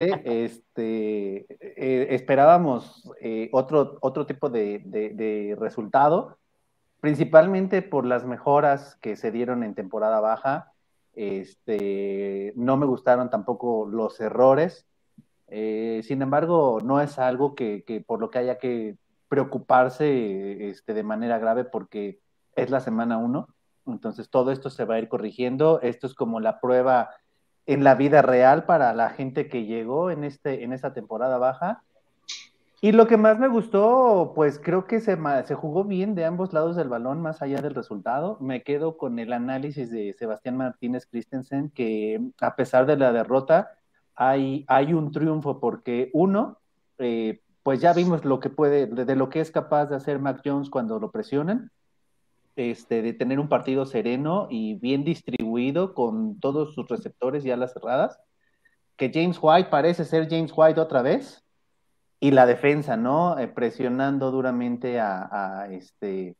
[0.00, 6.38] este, eh, esperábamos eh, otro, otro tipo de, resultado,
[7.00, 10.72] principalmente por las mejoras que se dieron en temporada baja.
[11.14, 14.86] Este, no me gustaron tampoco los errores.
[15.48, 18.96] Eh, sin embargo, no es algo que, que, por lo que haya que
[19.28, 22.20] preocuparse este, de manera grave porque
[22.54, 23.48] es la semana uno.
[23.86, 25.80] Entonces todo esto se va a ir corrigiendo.
[25.80, 27.10] Esto es como la prueba
[27.68, 31.82] en la vida real para la gente que llegó en, este, en esta temporada baja.
[32.80, 36.54] Y lo que más me gustó, pues creo que se, se jugó bien de ambos
[36.54, 38.38] lados del balón, más allá del resultado.
[38.40, 43.72] Me quedo con el análisis de Sebastián Martínez Christensen, que a pesar de la derrota,
[44.14, 46.56] hay, hay un triunfo, porque uno,
[46.96, 50.40] eh, pues ya vimos lo que puede, de lo que es capaz de hacer Mac
[50.42, 51.70] Jones cuando lo presionan.
[52.58, 57.72] Este, de tener un partido sereno y bien distribuido con todos sus receptores y alas
[57.72, 58.18] cerradas,
[58.96, 61.44] que James White parece ser James White otra vez,
[62.18, 63.38] y la defensa, ¿no?
[63.38, 66.34] Eh, presionando duramente a, este,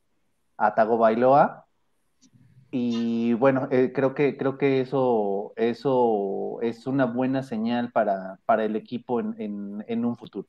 [0.57, 1.67] a Tagovailoa.
[2.73, 8.65] Y bueno, eh, creo que, creo que eso, eso es una buena señal para, para
[8.65, 10.49] el equipo en, en un futuro.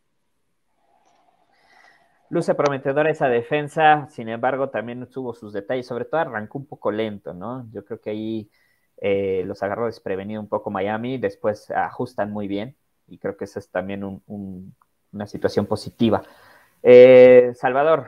[2.29, 6.91] Luce prometedora esa defensa, sin embargo, también tuvo sus detalles, sobre todo arrancó un poco
[6.91, 7.67] lento, ¿no?
[7.71, 8.49] Yo creo que ahí
[9.01, 12.75] eh, los agarró desprevenido un poco Miami, después ajustan muy bien
[13.07, 16.21] y creo que esa es también una situación positiva.
[16.83, 18.07] Eh, Salvador,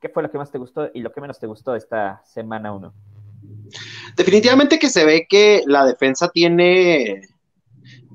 [0.00, 2.72] ¿qué fue lo que más te gustó y lo que menos te gustó esta semana
[2.72, 2.92] 1?
[4.16, 7.22] Definitivamente que se ve que la defensa tiene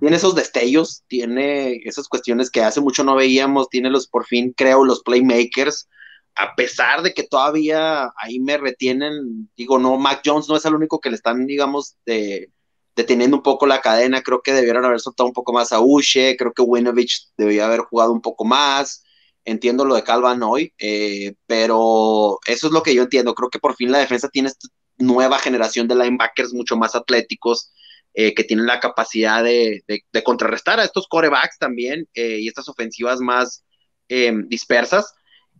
[0.01, 4.51] tiene esos destellos, tiene esas cuestiones que hace mucho no veíamos, tiene los, por fin
[4.57, 5.87] creo, los playmakers,
[6.33, 10.73] a pesar de que todavía ahí me retienen, digo, no, Mac Jones no es el
[10.73, 12.49] único que le están, digamos, de,
[12.95, 16.35] deteniendo un poco la cadena, creo que debieron haber soltado un poco más a Uche,
[16.35, 19.03] creo que Winovich debía haber jugado un poco más,
[19.45, 23.59] entiendo lo de Calvan hoy, eh, pero eso es lo que yo entiendo, creo que
[23.59, 24.67] por fin la defensa tiene esta
[24.97, 27.71] nueva generación de linebackers mucho más atléticos,
[28.13, 29.83] eh, que tienen la capacidad de,
[30.25, 33.63] contrarrestar a estos corebacks también eh, y estas ofensivas más
[34.09, 35.13] em, dispersas.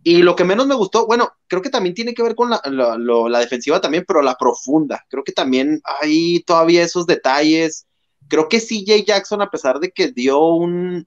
[0.03, 3.39] Y lo que menos me gustó, bueno, creo que también tiene que ver con la,
[3.39, 5.05] defensiva también, pero la profunda.
[5.09, 7.87] Creo que también hay todavía esos detalles.
[8.27, 11.05] Creo que CJ Jackson, a pesar de que dio un,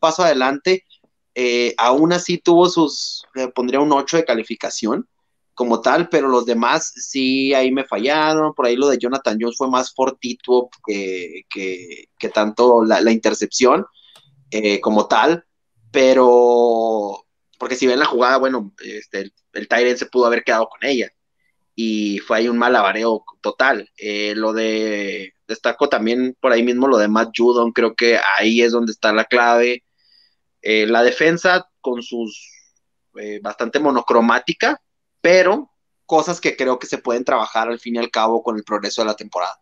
[0.00, 0.84] paso adelante,
[1.34, 5.08] eh, aún así tuvo sus, le pondría un 8 de calificación
[5.54, 8.54] como tal, pero los demás sí ahí me fallaron.
[8.54, 13.86] Por ahí lo de Jonathan Jones fue más fortituo que, que, tanto la, intercepción
[14.50, 15.44] eh, como tal,
[15.90, 17.24] pero
[17.58, 19.20] porque si ven la jugada, bueno, este,
[19.52, 21.10] el, el se pudo haber quedado con ella
[21.76, 23.90] y fue ahí un malabareo total.
[23.96, 28.62] Eh, lo de, destaco también por ahí mismo lo de Matt Judon, creo que ahí
[28.62, 29.84] es donde está la clave.
[30.62, 32.50] Eh, la defensa con sus
[33.42, 34.80] bastante monocromática,
[35.24, 35.70] pero
[36.04, 39.00] cosas que creo que se pueden trabajar al fin y al cabo con el progreso
[39.00, 39.54] de la temporada.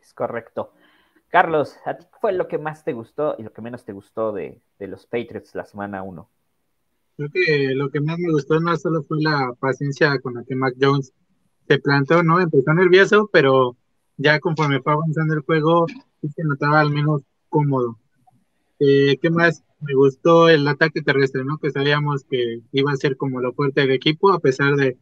[0.00, 0.72] Es correcto.
[1.28, 4.32] Carlos, ¿a ti fue lo que más te gustó y lo que menos te gustó
[4.32, 6.30] de, los Patriots la semana 1?
[7.18, 10.54] Creo que lo que más me gustó no solo fue la paciencia con la que
[10.54, 11.12] Mac Jones
[11.68, 12.40] se plantó, ¿no?
[12.40, 13.76] Empezó nervioso, pero
[14.16, 15.84] ya conforme fue avanzando el juego,
[16.22, 17.20] se notaba al menos
[17.50, 17.98] cómodo.
[18.78, 19.64] Eh, ¿Qué más?
[19.80, 21.58] me gustó el ataque terrestre, ¿no?
[21.58, 24.96] Que sabíamos que iba a ser como lo fuerte del equipo, a pesar de,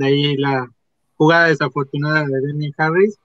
[0.00, 0.70] ahí la
[1.16, 3.18] jugada desafortunada de Daniel Harris.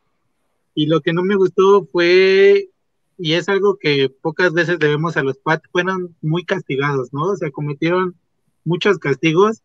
[0.75, 2.69] Y lo que no me gustó fue,
[3.17, 7.23] y es algo que pocas veces debemos a los Pats, fueron muy castigados, ¿no?
[7.31, 8.15] O sea, cometieron
[8.63, 9.61] muchos castigos.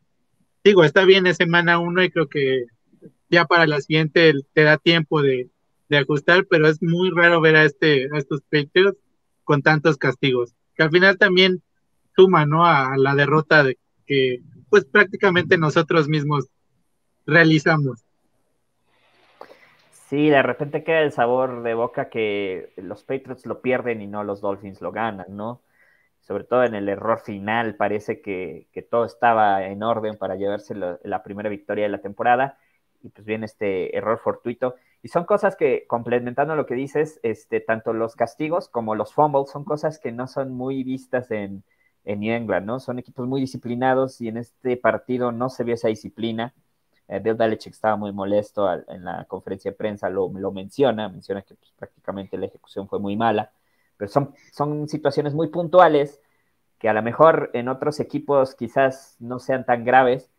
[0.65, 2.67] Digo, está bien, es semana uno y creo que
[3.31, 5.51] ya para la siguiente te da tiempo de,
[5.89, 8.99] de ajustar, pero es muy raro ver a, este, a estos Patriots
[9.45, 11.63] con tantos castigos que al final también
[12.17, 12.67] suma, ¿no?
[12.67, 16.49] A, la derrota de que pues prácticamente nosotros mismos
[17.27, 18.05] realizamos.
[20.09, 24.23] Sí, de repente queda el sabor de boca que los Patriots lo pierden y no
[24.23, 25.63] los Dolphins lo ganan, ¿no?
[26.21, 31.23] Sobre todo en el error final, parece que, todo estaba en orden para llevarse la
[31.23, 32.59] primera victoria de la temporada
[33.05, 34.77] y pues viene este error fortuito.
[35.03, 39.51] Y son cosas que, complementando lo que dices, este, tanto los castigos como los fumbles
[39.51, 41.63] son cosas que no son muy vistas en,
[42.05, 42.81] en England, ¿no?
[42.81, 46.55] Son equipos muy disciplinados y en este partido no se vio esa disciplina.
[47.09, 51.43] Eh, Bill Belichick estaba muy molesto en la conferencia de prensa, lo, lo menciona, menciona
[51.43, 53.53] que pues, prácticamente la ejecución fue muy mala,
[53.99, 56.21] pero son, son situaciones muy puntuales
[56.79, 60.31] que a lo mejor en otros equipos quizás no sean tan graves,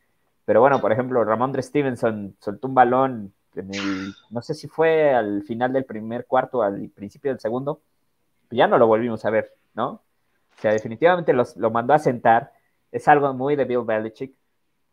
[0.46, 5.14] pero bueno, por ejemplo, Ramondre Stevenson soltó un balón en el, no sé si fue
[5.14, 7.82] al final del primer cuarto, al principio del segundo,
[8.52, 10.02] ya no lo volvimos a ver, ¿no?
[10.58, 12.54] O sea, definitivamente lo mandó a sentar.
[12.92, 14.34] Es algo muy de Bill Belichick.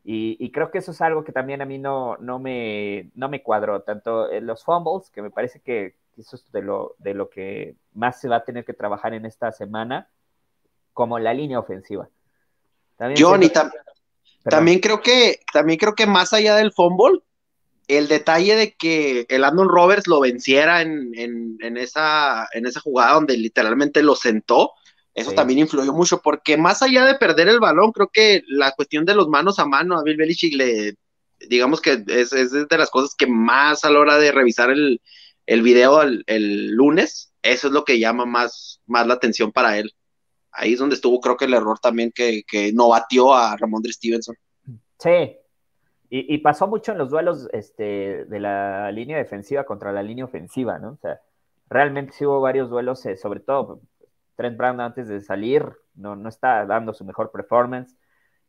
[0.04, 3.42] Y, creo que eso es algo que también a mí no, no, me, no me
[3.42, 3.82] cuadró.
[3.82, 8.20] Tanto los fumbles, que me parece que eso es de lo, de lo que más
[8.20, 10.08] se va a tener que trabajar en esta semana,
[10.92, 12.08] como la línea ofensiva.
[14.44, 17.20] También creo que, también creo que más allá del fumble,
[17.88, 23.36] el detalle de que el Andon Roberts lo venciera en, esa, en esa jugada donde
[23.36, 24.72] literalmente lo sentó,
[25.14, 29.04] eso también influyó mucho, porque más allá de perder el balón, creo que la cuestión
[29.04, 30.94] de los manos a mano a Bill Belichick le,
[31.48, 35.02] digamos que es, de las cosas que más a la hora de revisar el,
[35.46, 39.94] el video el, lunes, eso es lo que llama más, más la atención para él.
[40.52, 43.92] Ahí es donde estuvo, creo que el error también que, que no batió a Ramondre
[43.92, 44.36] Stevenson.
[44.98, 45.36] Sí,
[46.14, 50.78] y, pasó mucho en los duelos este, de la línea defensiva contra la línea ofensiva,
[50.78, 50.90] ¿no?
[50.90, 51.22] O sea,
[51.70, 53.80] realmente sí hubo varios duelos, eh, sobre todo
[54.36, 57.96] Trent Brown antes de salir, no, no está dando su mejor performance.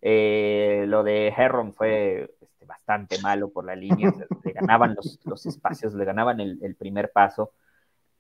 [0.02, 4.12] Eh, lo de Herron fue este, bastante malo por la línea,
[4.44, 7.54] le ganaban los, espacios, le ganaban el, primer paso.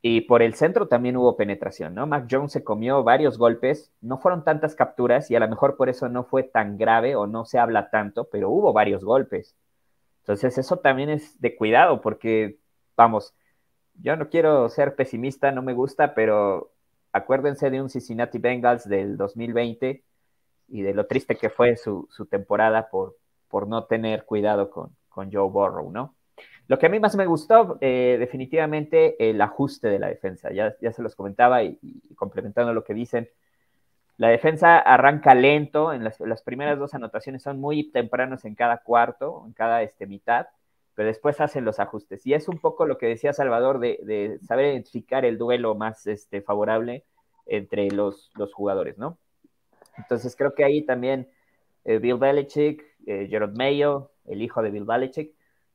[0.05, 2.05] Y por el centro también hubo penetración, ¿no?
[2.05, 5.87] Mac Jones se comió varios golpes, no fueron tantas capturas y a lo mejor por
[5.87, 9.55] eso no fue tan grave o no se habla tanto, pero hubo varios golpes.
[10.19, 12.57] Entonces eso también es de cuidado porque,
[12.97, 13.33] vamos,
[13.93, 16.73] yo no quiero ser pesimista, no me gusta, pero
[17.13, 20.03] acuérdense de un Cincinnati Bengals del 2020
[20.67, 23.15] y de lo triste que fue su, temporada por,
[23.47, 24.91] por no tener cuidado con,
[25.31, 26.13] Joe Burrow, ¿no?
[26.67, 30.51] Lo que a mí más me gustó, eh, definitivamente, el ajuste de la defensa.
[30.51, 31.77] Ya, ya se los comentaba y,
[32.15, 33.29] complementando lo que dicen,
[34.17, 39.43] la defensa arranca lento, en las, primeras dos anotaciones son muy tempranos en cada cuarto,
[39.45, 40.47] en cada este, mitad,
[40.95, 42.25] pero después hacen los ajustes.
[42.25, 46.41] Y es un poco lo que decía Salvador de, saber identificar el duelo más este,
[46.41, 47.03] favorable
[47.45, 49.17] entre los, los, jugadores, ¿no?
[49.97, 51.27] Entonces creo que ahí también
[51.83, 55.33] eh, Bill Belichick, eh, Gerard Mayo, el hijo de Bill Belichick,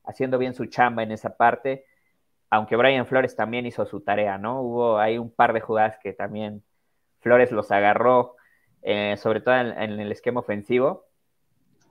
[0.08, 1.84] haciendo bien su chamba en esa parte,
[2.50, 4.62] aunque Brian Flores también hizo su tarea, ¿no?
[4.62, 6.64] Hubo ahí un par de jugadas que también
[7.20, 8.36] Flores los agarró,
[8.82, 11.04] eh, sobre todo en, el esquema ofensivo,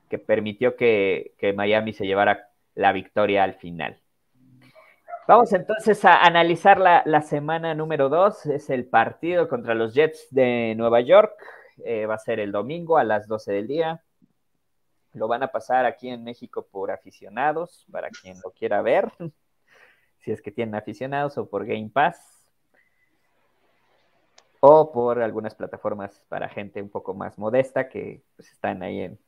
[0.09, 4.01] que permitió que, Miami se llevara la victoria al final.
[5.27, 8.45] Vamos entonces a analizar la, semana número dos.
[8.47, 11.33] Es el partido contra los Jets de Nueva York.
[11.85, 14.01] Eh, va a ser el domingo a las 12 del día.
[15.17, 19.11] Lo van a pasar aquí en México por aficionados, para quien lo quiera ver,
[20.19, 22.37] si es que tienen aficionados, o por Game Pass,
[24.59, 29.19] o por algunas plataformas para gente un poco más modesta que pues, están ahí en,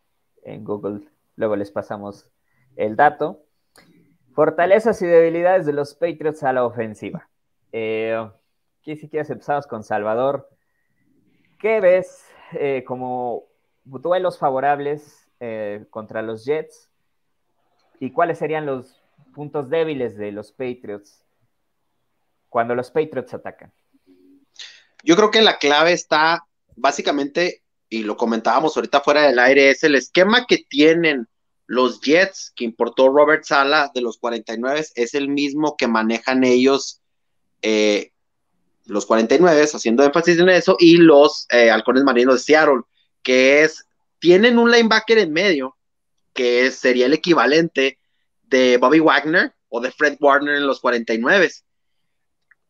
[0.44, 1.08] en Google.
[1.36, 2.30] Luego les pasamos
[2.76, 3.46] el dato.
[4.34, 7.30] Fortalezas y debilidades de los Patriots a la ofensiva.
[7.72, 8.16] Eh,
[8.80, 10.50] aquí si quieres empezamos con Salvador.
[11.60, 13.44] ¿Qué ves eh, como
[13.84, 16.90] duelos favorables eh, contra los Jets?
[18.00, 19.02] ¿Y cuáles serían los
[19.34, 21.24] puntos débiles de los Patriots
[22.50, 23.72] cuando los Patriots atacan?
[25.04, 26.46] Yo creo que la clave está
[26.76, 31.28] básicamente, y lo comentábamos ahorita fuera del aire, es el esquema que tienen
[31.70, 37.00] los Jets que importó Robert Sala de los 49 es el mismo que manejan ellos,
[37.62, 38.12] eh,
[38.88, 42.82] los 49, haciendo énfasis en eso, y los eh, halcones marinos de Seattle,
[43.22, 43.86] que es,
[44.20, 45.78] tienen un linebacker en medio,
[46.34, 48.00] que sería el equivalente
[48.44, 51.52] de Bobby Wagner o de Fred Warner en los 49.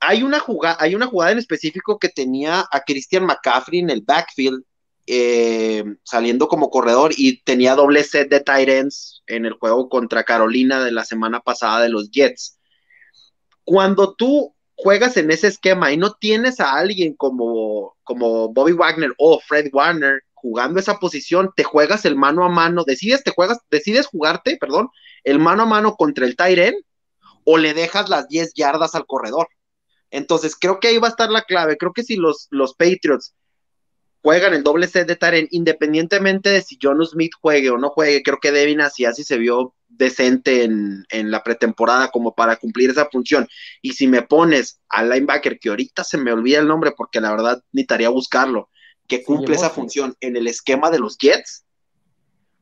[0.02, 4.02] Hay una, jugada, hay una jugada en específico que tenía a Christian McCaffrey en el
[4.02, 4.64] backfield
[5.12, 10.24] eh, saliendo como corredor y tenía doble set de tight ends en el juego contra
[10.24, 12.60] Carolina de la semana pasada de los Jets.
[13.64, 19.14] Cuando tú juegas en ese esquema y no tienes a alguien como, como Bobby Wagner
[19.18, 23.60] o Fred Warner jugando esa posición, te juegas el mano a mano, decides, te juegas,
[23.70, 24.90] decides jugarte, perdón,
[25.24, 26.78] el mano a mano contra el end
[27.44, 29.48] o le dejas las 10 yardas al corredor.
[30.12, 31.78] Entonces, creo que ahí va a estar la clave.
[31.78, 33.36] Creo que si los, los Patriots
[34.22, 38.24] juegan el doble set de Taren, independientemente de si John Smith juegue o no juegue,
[38.24, 43.10] creo que Devin así así se vio decente en, la pretemporada como para cumplir esa
[43.10, 43.48] función.
[43.82, 47.32] Y si me pones al linebacker, que ahorita se me olvida el nombre porque la
[47.32, 48.70] verdad necesitaría buscarlo,
[49.10, 51.66] que cumple esa función en el esquema de los Jets,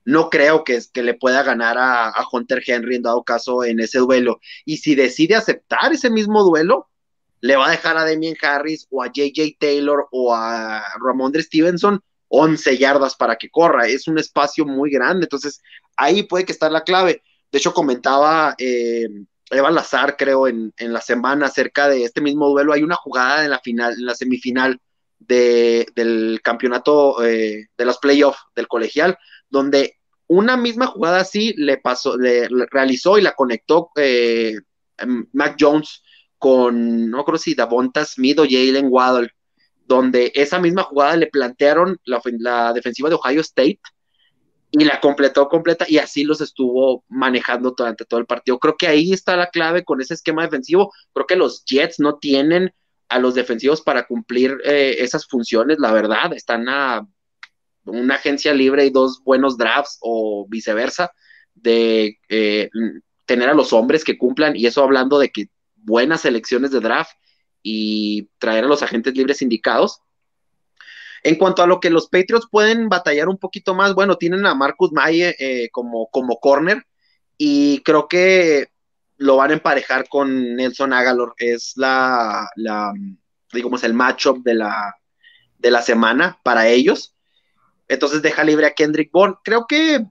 [0.06, 3.82] no creo que, que le pueda ganar a, a Hunter Henry en dado caso en
[3.82, 4.40] ese duelo.
[4.64, 6.88] Y si decide aceptar ese mismo duelo,
[7.42, 12.02] le va a dejar a Damien Harris o a JJ Taylor o a Ramondre Stevenson
[12.30, 13.88] 11 yardas para que corra.
[13.88, 15.26] Es un espacio muy grande.
[15.26, 15.62] Entonces,
[15.98, 17.22] ahí puede que estar la clave.
[17.52, 19.10] De hecho, comentaba eh,
[19.52, 22.72] Eva Lazar, creo, en, en, la semana acerca de este mismo duelo.
[22.72, 24.80] Hay una jugada en la final, en la semifinal
[25.20, 29.18] de, del campeonato eh, de los playoffs del colegial,
[29.50, 29.96] donde
[30.28, 34.56] una misma jugada así le pasó, le, realizó y la conectó eh,
[35.34, 36.04] Mac Jones
[36.38, 39.30] con, no creo si Davonta Smith o Jalen Waddle,
[39.86, 43.80] donde esa misma jugada le plantearon la, la defensiva de Ohio State
[44.72, 48.60] y la completó completa y así los estuvo manejando durante todo el partido.
[48.60, 50.94] Creo que ahí está la clave con ese esquema defensivo.
[51.14, 52.74] Creo que los Jets no tienen
[53.10, 57.08] a los defensivos para cumplir eh, esas funciones, la verdad, están a
[57.86, 61.12] una agencia libre y dos buenos drafts o viceversa
[61.56, 62.70] de eh,
[63.26, 67.12] tener a los hombres que cumplan y eso hablando de que buenas selecciones de draft
[67.64, 70.02] y traer a los agentes libres indicados.
[71.24, 74.54] En cuanto a lo que los Patriots pueden batallar un poquito más, bueno, tienen a
[74.54, 76.86] Marcus Maye eh, como, como corner
[77.38, 78.68] y creo que
[79.18, 81.34] lo van a emparejar con Nelson Agalor.
[81.38, 82.94] Es la, la
[83.52, 84.96] digamos, el matchup de la,
[85.58, 87.16] de la semana para ellos.
[87.88, 89.36] Entonces deja libre a Kendrick Bourne.
[89.44, 90.06] Creo que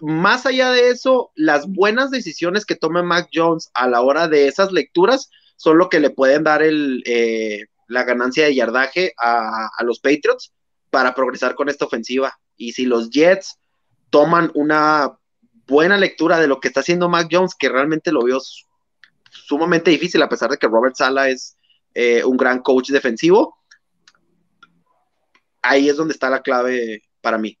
[0.00, 4.46] más allá de eso, las buenas decisiones que tome Mac Jones a la hora de
[4.46, 9.70] esas lecturas son lo que le pueden dar el, eh, la ganancia de yardaje a,
[9.80, 10.52] los Patriots
[10.90, 12.38] para progresar con esta ofensiva.
[12.56, 13.58] Y si los Jets
[14.10, 15.18] toman una
[15.68, 18.38] buena lectura de lo que está haciendo Mac Jones, que realmente lo vio
[19.30, 21.56] sumamente difícil, a pesar de que Robert Sala es
[21.94, 23.58] eh, un gran coach defensivo,
[25.62, 27.58] ahí es donde está la clave para mí.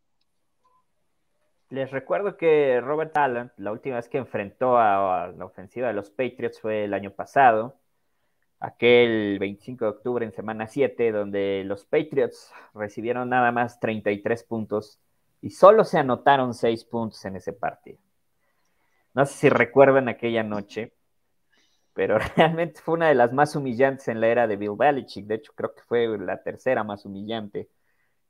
[1.70, 6.10] Les recuerdo que Robert Allen, la última vez que enfrentó a, la ofensiva de los
[6.10, 7.78] Patriots fue el año pasado
[8.60, 14.98] aquel 25 de octubre en semana 7, donde los Patriots recibieron nada más 33 puntos
[15.40, 17.98] y solo se anotaron 6 puntos en ese partido.
[19.14, 20.92] No sé si recuerdan aquella noche,
[21.92, 25.26] pero realmente fue una de las más humillantes en la era de Bill Belichick.
[25.26, 27.68] De hecho, creo que fue la tercera más humillante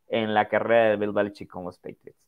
[0.08, 2.26] en la carrera de Bill Belichick con los Patriots.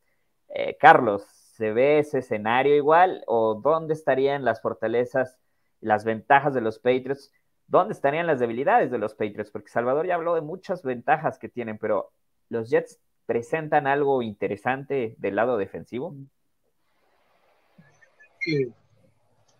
[0.48, 5.38] Eh, Carlos, ¿se ve ese escenario igual o dónde estarían las fortalezas,
[5.80, 7.32] las ventajas de los Patriots?
[7.66, 9.50] ¿Dónde estarían las debilidades de los Patriots?
[9.50, 12.12] Porque Salvador ya habló de muchas ventajas que tienen, pero
[12.48, 16.16] ¿los Jets presentan algo interesante del lado defensivo?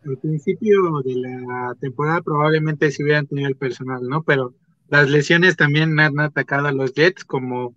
[0.05, 4.23] al principio de la temporada probablemente si hubieran tenido el personal, ¿no?
[4.23, 4.55] Pero
[4.89, 7.75] las lesiones también han atacado a los Jets como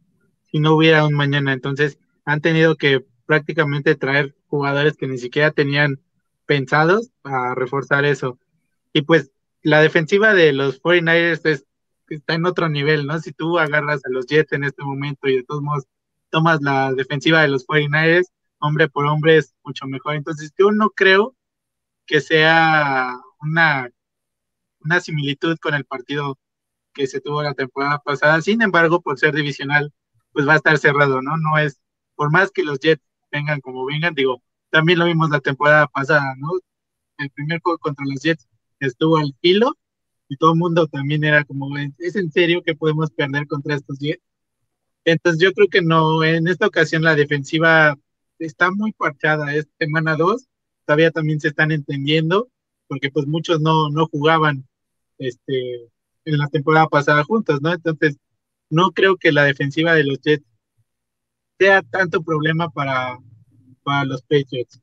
[0.51, 1.53] si no hubiera un mañana.
[1.53, 5.99] Entonces han tenido que prácticamente traer jugadores que ni siquiera tenían
[6.45, 8.39] pensados a reforzar eso.
[8.93, 11.65] Y pues la defensiva de los 49ers
[12.15, 13.19] está en otro nivel, ¿no?
[13.19, 15.85] Si tú agarras a los Jets en este momento y de todos modos
[16.29, 18.27] tomas la defensiva de los 49ers,
[18.59, 20.15] hombre por hombre es mucho mejor.
[20.15, 21.35] Entonces yo no creo
[22.05, 23.89] que sea una,
[24.81, 26.37] una similitud con el partido
[26.93, 28.41] que se tuvo la temporada pasada.
[28.41, 29.93] Sin embargo, por ser divisional,
[30.31, 31.37] pues va a estar cerrado, ¿no?
[31.37, 31.79] No es,
[32.15, 36.35] por más que los Jets vengan como vengan, digo, también lo vimos la temporada pasada,
[36.37, 36.51] ¿no?
[37.17, 38.47] El primer juego contra los Jets
[38.79, 39.77] estuvo al filo
[40.33, 43.99] y todo el mundo también era como, ¿es en serio que podemos perder contra estos
[43.99, 44.17] 10?
[45.05, 47.95] Entonces yo creo que no, en esta ocasión la defensiva
[48.39, 50.47] está muy parchada, es semana 2,
[50.85, 52.49] todavía también se están entendiendo,
[52.87, 54.67] porque pues muchos no, no jugaban
[55.19, 55.89] este,
[56.25, 57.71] en la temporada pasada juntos, ¿no?
[57.71, 58.17] Entonces
[58.71, 60.45] no creo que la defensiva de los Jets
[61.59, 63.19] sea tanto problema para,
[63.83, 64.81] para los Patriots.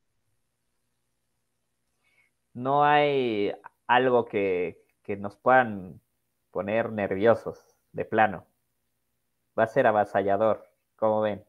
[2.55, 3.53] No hay
[3.89, 4.81] algo que,
[5.19, 6.01] nos puedan
[6.51, 8.45] poner nerviosos de plano.
[9.59, 10.65] Va a ser avasallador,
[10.97, 11.45] como ven.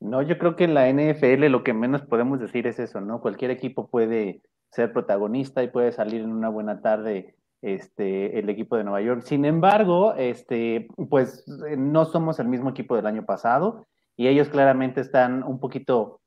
[0.00, 3.20] No, yo creo que en la NFL lo que menos podemos decir es eso, ¿no?
[3.20, 8.76] Cualquier equipo puede ser protagonista y puede salir en una buena tarde este, el equipo
[8.76, 9.22] de Nueva York.
[9.22, 11.44] Sin embargo, este, pues
[11.76, 13.86] no somos el mismo equipo del año pasado
[14.16, 16.19] y ellos claramente están un poquito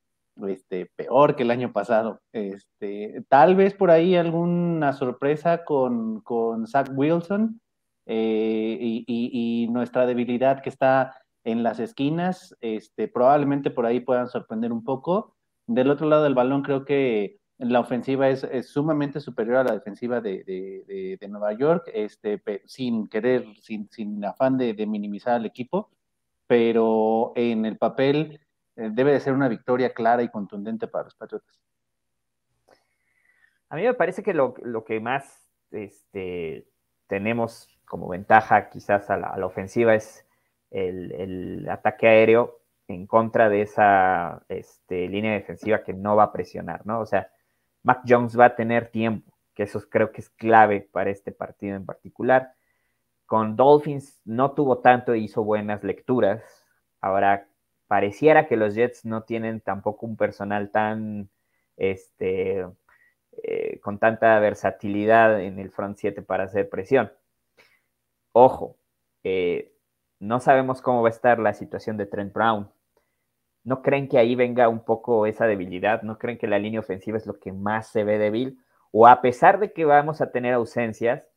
[0.47, 2.21] este, peor que el año pasado.
[2.31, 7.61] Este, tal vez por ahí alguna sorpresa con, con Zach Wilson
[8.05, 14.71] eh, y, nuestra debilidad que está en las esquinas, este, probablemente por ahí puedan sorprender
[14.71, 15.35] un poco.
[15.67, 20.21] Del otro lado del balón creo que la ofensiva es, sumamente superior a la defensiva
[20.21, 20.43] de,
[21.19, 25.89] de, Nueva York, este, sin querer, sin, sin afán de, minimizar al equipo,
[26.47, 28.41] pero en el papel
[28.75, 31.59] debe de ser una victoria clara y contundente para los Patriotas.
[33.69, 34.53] A mí me parece que lo,
[34.85, 36.67] que más este,
[37.07, 40.27] tenemos como ventaja quizás a la, ofensiva es
[40.69, 46.85] el, ataque aéreo en contra de esa este, línea defensiva que no va a presionar,
[46.85, 46.99] ¿no?
[46.99, 47.31] O sea,
[47.81, 51.75] Mac Jones va a tener tiempo, que eso creo que es clave para este partido
[51.75, 52.53] en particular.
[53.25, 56.43] Con Dolphins no tuvo tanto e hizo buenas lecturas.
[57.01, 57.47] Ahora,
[57.93, 61.29] pareciera que los Jets no tienen tampoco un personal tan,
[61.77, 62.65] este,
[63.43, 67.11] eh, con tanta versatilidad en el front 7 para hacer presión.
[68.31, 68.77] Ojo,
[69.23, 69.75] eh,
[70.19, 72.67] no sabemos cómo va a estar la situación de Trent Brown.
[73.63, 76.01] ¿No creen que ahí venga un poco esa debilidad?
[76.01, 78.57] ¿No creen que la línea ofensiva es lo que más se ve débil?
[78.89, 81.29] O a pesar de que vamos a tener ausencias,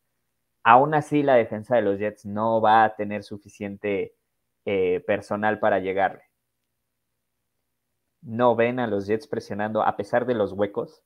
[0.62, 4.14] aún así la defensa de los Jets no va a tener suficiente
[4.64, 6.22] eh, personal para llegarle.
[8.23, 11.02] ¿No ven a los Jets presionando a pesar de los huecos?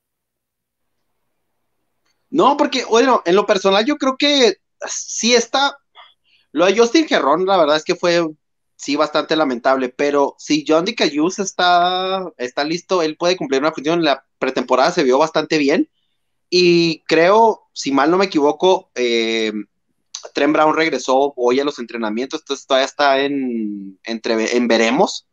[2.29, 5.77] No, porque, bueno, en lo personal yo creo que sí está
[6.51, 8.25] lo de Justin Gerrón, la verdad es que fue
[8.75, 14.03] sí bastante lamentable, pero si John DeCayus está, está listo, él puede cumplir una función.
[14.03, 15.89] La pretemporada se vio bastante bien
[16.49, 19.53] y creo, si mal no me equivoco, eh,
[20.35, 25.27] Brown regresó hoy a los entrenamientos, entonces todavía está en, entre, en veremos.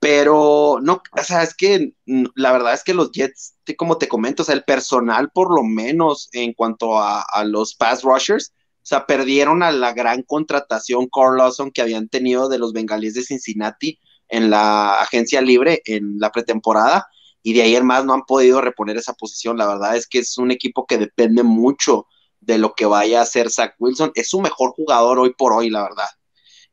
[0.00, 4.42] Pero no, o sea, es que la verdad es que los Jets, como te comento,
[4.42, 8.86] o sea, el personal por lo menos en cuanto a, a los pass rushers, o
[8.88, 13.22] sea, perdieron a la gran contratación Carl Lawson que habían tenido de los bengalíes de
[13.24, 17.06] Cincinnati en la agencia libre en la pretemporada
[17.42, 19.56] y de ahí en más no han podido reponer esa posición.
[19.56, 22.06] La verdad es que es un equipo que depende mucho
[22.40, 24.12] de lo que vaya a hacer Zach Wilson.
[24.14, 26.08] Es su mejor jugador hoy por hoy, la verdad.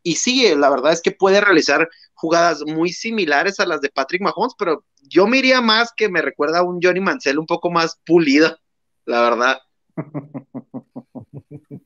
[0.03, 1.89] Y sí, la verdad es que puede realizar
[2.25, 6.23] jugadas muy similares a las de Patrick Mahomes, pero yo me iría más que me
[6.23, 8.57] recuerda a un Johnny Mansell un poco más pulido,
[9.05, 9.59] la verdad.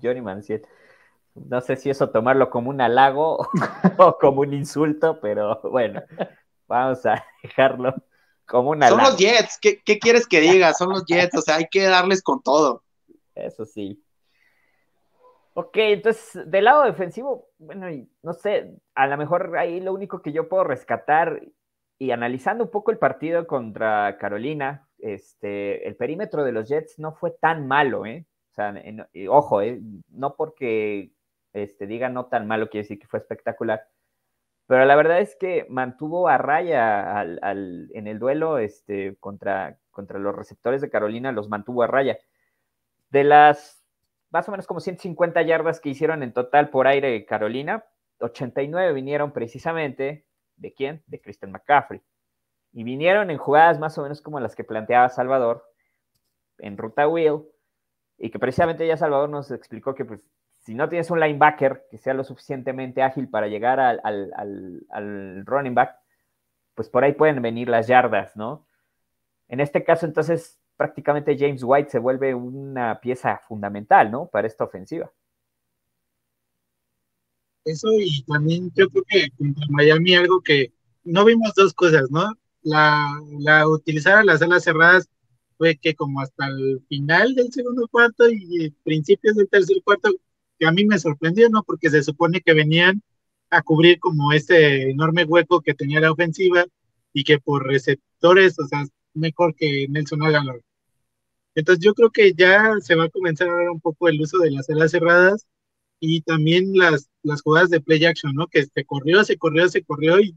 [0.00, 0.62] Johnny Manziel.
[1.34, 3.48] No sé si eso tomarlo como un halago
[3.98, 6.00] o como un insulto, pero bueno,
[6.68, 7.92] vamos a dejarlo
[8.46, 9.00] como un halago.
[9.00, 10.72] Son los Jets, ¿Qué, quieres que diga?
[10.74, 12.84] Son los Jets, o sea, hay que darles con todo.
[13.34, 14.00] Eso sí.
[15.56, 17.86] Ok, entonces, del lado defensivo, bueno,
[18.22, 21.42] no sé, a lo mejor ahí lo único que yo puedo rescatar
[21.96, 27.12] y analizando un poco el partido contra Carolina, este, el perímetro de los Jets no
[27.14, 28.26] fue tan malo, ¿eh?
[28.50, 28.74] O sea,
[29.28, 31.12] ojo, eh, no porque
[31.52, 33.86] este, diga no tan malo quiere decir que fue espectacular,
[34.66, 40.34] pero la verdad es que mantuvo a raya en el duelo este, contra, contra los
[40.34, 42.18] receptores de Carolina, los mantuvo a raya.
[43.10, 43.83] De las
[44.34, 47.84] más o menos como 150 yardas que hicieron en total por aire Carolina,
[48.18, 51.04] 89 vinieron precisamente de quién?
[51.06, 52.02] De Christian McCaffrey.
[52.72, 55.64] Y vinieron en jugadas más o menos como las que planteaba Salvador,
[56.58, 57.42] en ruta Will,
[58.18, 60.20] y que precisamente ya Salvador nos explicó que pues
[60.64, 65.76] si no tienes un linebacker que sea lo suficientemente ágil para llegar al, al, running
[65.76, 65.96] back,
[66.74, 68.66] pues por ahí pueden venir las yardas, ¿no?
[69.46, 74.26] En este caso, entonces, prácticamente James White se vuelve una pieza fundamental, ¿no?
[74.26, 75.10] Para esta ofensiva.
[77.64, 80.72] Eso y también yo creo que contra Miami algo que
[81.04, 82.32] no vimos dos cosas, ¿no?
[82.62, 83.06] La,
[83.38, 85.08] la utilizar a las alas cerradas
[85.56, 90.10] fue que como hasta el final del segundo cuarto y principios del tercer cuarto,
[90.58, 91.62] que a mí me sorprendió, ¿no?
[91.62, 93.02] Porque se supone que venían
[93.50, 96.64] a cubrir como ese enorme hueco que tenía la ofensiva
[97.12, 100.60] y que por receptores, o sea, mejor que Nelson Aguilar.
[101.54, 104.38] Entonces yo creo que ya se va a comenzar a ver un poco el uso
[104.38, 105.46] de las alas cerradas
[106.00, 108.48] y también las, las jugadas de play action, ¿no?
[108.48, 110.36] Que se corrió, se corrió, se corrió y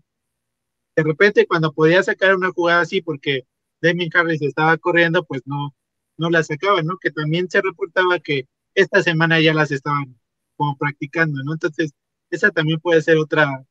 [0.96, 3.44] de repente cuando podía sacar una jugada así, porque
[3.82, 5.76] Damien Harris estaba corriendo, pues no,
[6.18, 6.98] no la sacaban, ¿no?
[6.98, 10.18] Que también se reportaba que esta semana ya las estaban
[10.56, 11.54] como practicando, ¿no?
[11.54, 11.92] Entonces,
[12.30, 13.64] esa también puede ser otra,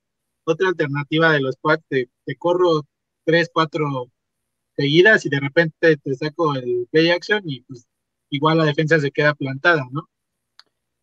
[0.45, 2.83] otra alternativa de los quads, te, corro
[3.25, 4.11] tres, cuatro
[4.77, 7.89] seguidas y de repente te saco el play action y pues
[8.31, 10.09] igual la defensa se queda plantada, ¿no?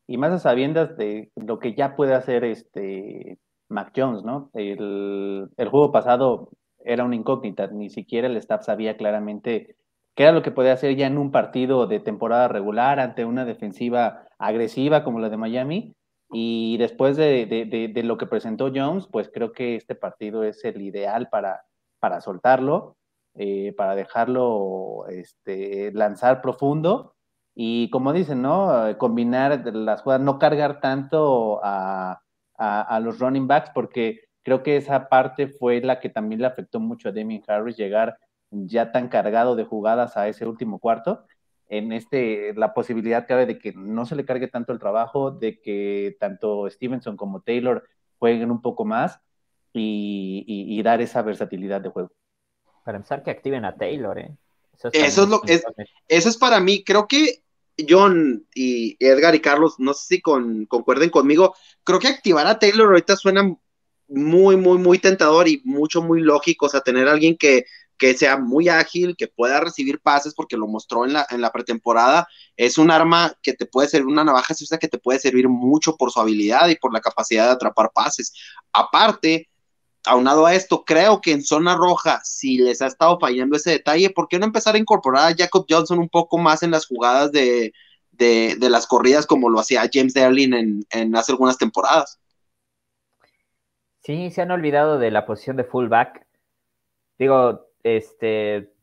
[0.08, 4.52] Y más a sabiendas de lo que ya puede hacer este Mac Jones, ¿no?
[4.54, 6.50] El, juego pasado
[6.86, 9.76] era una incógnita, ni siquiera el staff sabía claramente
[10.16, 13.46] qué era lo que podía hacer ya en un partido de temporada regular ante una
[13.46, 15.96] defensiva agresiva como la de Miami.
[16.36, 21.30] Y después de, lo que presentó Jones, pues creo que este partido es el ideal
[21.30, 21.62] para,
[22.00, 22.98] para soltarlo,
[23.36, 27.16] eh, para dejarlo este, lanzar profundo.
[27.56, 28.98] Y como dicen, ¿no?
[28.98, 32.22] Combinar las jugadas, no cargar tanto a,
[32.58, 36.80] a los running backs, porque Creo que esa parte fue la que también le afectó
[36.80, 38.18] mucho a Damien Harris llegar
[38.52, 41.26] ya tan cargado de jugadas a ese último cuarto.
[41.70, 45.62] En este, la posibilidad cabe de que no se le cargue tanto el trabajo, de
[45.62, 47.88] que tanto Stevenson como Taylor
[48.20, 49.20] jueguen un poco más
[49.74, 52.12] y, dar esa versatilidad de juego.
[52.84, 54.32] Para empezar, que activen a Taylor, ¿eh?
[54.92, 55.64] Eso es, lo es,
[56.08, 56.84] eso es para mí.
[56.84, 57.44] Creo que
[57.88, 62.88] John y Edgar y Carlos, no sé si concuerden conmigo, creo que activar a Taylor
[62.88, 63.56] ahorita suena
[64.08, 66.66] muy, muy, muy tentador y mucho, muy lógico.
[66.66, 67.66] O sea, tener a alguien que,
[67.98, 71.52] que sea muy ágil, que pueda recibir pases, porque lo mostró en la, en la
[71.52, 75.48] pretemporada, es un arma que te puede servir, una navaja suiza que te puede servir
[75.48, 78.34] mucho por su habilidad y por la capacidad de atrapar pases.
[78.74, 79.50] Aparte,
[80.06, 84.10] aunado a esto, creo que en zona roja, si les ha estado fallando ese detalle,
[84.10, 87.32] ¿por qué no empezar a incorporar a Jacob Johnson un poco más en las jugadas
[87.32, 87.74] de,
[88.60, 92.20] las corridas como lo hacía James Derlin en, hace algunas temporadas?
[94.00, 96.26] Sí, se han olvidado de la posición de fullback.
[97.18, 98.74] Digo, este,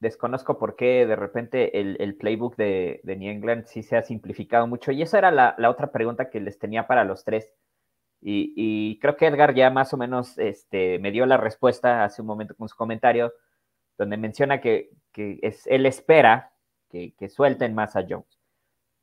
[0.00, 4.92] desconozco por qué de repente el, playbook de, New England sí se ha simplificado mucho.
[4.92, 7.54] Y esa era la otra pregunta que les tenía para los tres
[8.28, 12.26] y, creo que Edgar ya más o menos este, me dio la respuesta hace un
[12.26, 13.32] momento con su comentario,
[13.96, 16.52] donde menciona que, es, él espera
[16.90, 18.40] que, suelten más a Jones.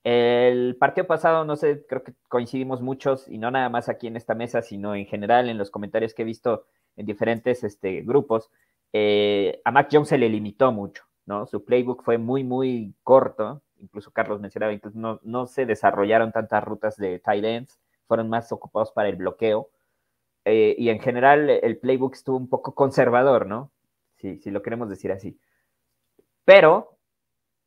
[0.03, 4.17] El partido pasado, no sé, creo que coincidimos muchos, y no nada más aquí en
[4.17, 6.65] esta mesa, sino en general en los comentarios que he visto
[6.97, 8.51] en diferentes este, grupos,
[8.91, 11.45] eh, a Mac Jones se le limitó mucho, ¿no?
[11.45, 16.61] Su playbook fue muy, muy corto, incluso Carlos mencionaba, incluso no, no se desarrollaron tantas
[16.61, 17.79] rutas de tight ends,
[18.13, 19.71] fueron más ocupados para el bloqueo.
[20.45, 23.71] Eh, y en general el playbook estuvo un poco conservador, ¿no?
[24.17, 25.39] Si, si lo queremos decir así.
[26.45, 26.99] Pero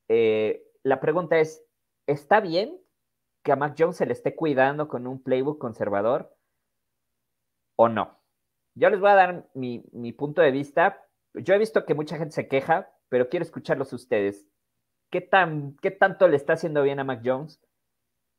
[0.06, 1.64] eh, la pregunta es,
[2.06, 2.78] ¿está bien
[3.42, 6.32] que a Mac Jones se le esté cuidando con un playbook conservador
[7.74, 8.20] o no?
[8.76, 11.04] Yo les voy a dar mi, mi punto de vista.
[11.34, 14.46] Yo he visto que mucha gente se queja, pero quiero escucharlos ustedes.
[15.10, 17.60] ¿Qué, tan, ¿Qué tanto le está haciendo bien a Mac Jones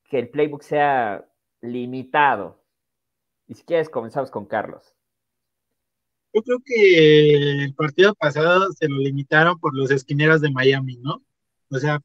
[0.06, 1.28] que el playbook sea
[1.72, 2.64] limitado.
[3.48, 4.94] Y si quieres, comenzamos con Carlos.
[6.34, 11.24] Yo creo que el partido pasado se lo limitaron por los esquineros de Miami, ¿no?
[11.70, 12.02] O sea,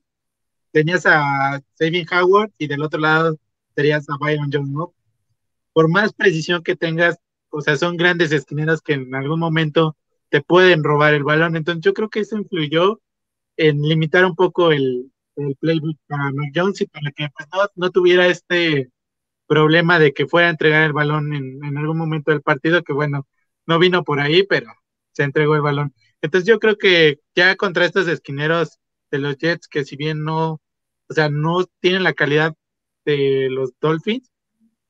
[0.70, 3.36] tenías a Saving Howard y del otro lado
[3.74, 4.94] tenías a Byron Jones, ¿no?
[5.72, 7.18] Por más precisión que tengas,
[7.50, 9.96] o sea, son grandes esquineros que en algún momento
[10.28, 11.56] te pueden robar el balón.
[11.56, 13.00] Entonces, yo creo que eso influyó
[13.56, 17.60] en limitar un poco el, el playbook para Mac Jones y para que pues, no,
[17.76, 18.90] no tuviera este
[19.52, 23.26] problema de que fuera a entregar el balón en, algún momento del partido, que bueno,
[23.66, 24.72] no vino por ahí, pero
[25.12, 25.94] se entregó el balón.
[26.22, 28.78] Entonces yo creo que ya contra estos esquineros
[29.10, 30.62] de los Jets, que si bien no,
[31.06, 32.54] o sea, no tienen la calidad
[33.04, 34.32] de los Dolphins,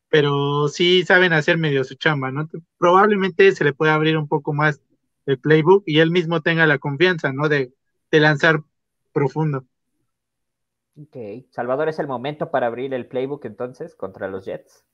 [0.08, 2.48] pero sí saben hacer medio su chamba, ¿no?
[2.78, 4.80] Probablemente se le pueda abrir un poco más
[5.26, 7.48] el playbook y él mismo tenga la confianza, ¿no?
[7.48, 7.74] De,
[8.12, 8.62] de lanzar
[9.12, 9.66] profundo.
[10.96, 11.16] Ok.
[11.50, 14.84] Salvador, ¿es el momento para abrir el playbook entonces contra los Jets?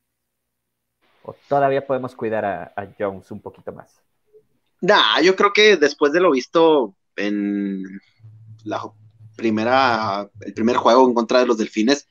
[1.22, 4.00] ¿O todavía podemos cuidar a, Jones un poquito más?
[4.80, 7.82] Nah, yo creo que después de lo visto en
[8.64, 8.82] la
[9.36, 12.08] primera, el primer juego en contra de los Delfines,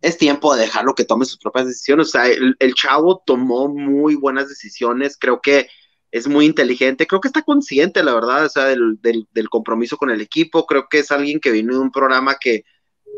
[0.00, 2.08] es tiempo de dejarlo que tome sus propias decisiones.
[2.08, 5.68] O sea, el, chavo tomó muy buenas decisiones, creo que
[6.10, 10.10] es muy inteligente, creo que está consciente, la verdad, o sea, del, del compromiso con
[10.10, 12.64] el equipo, creo que es alguien que vino de un programa que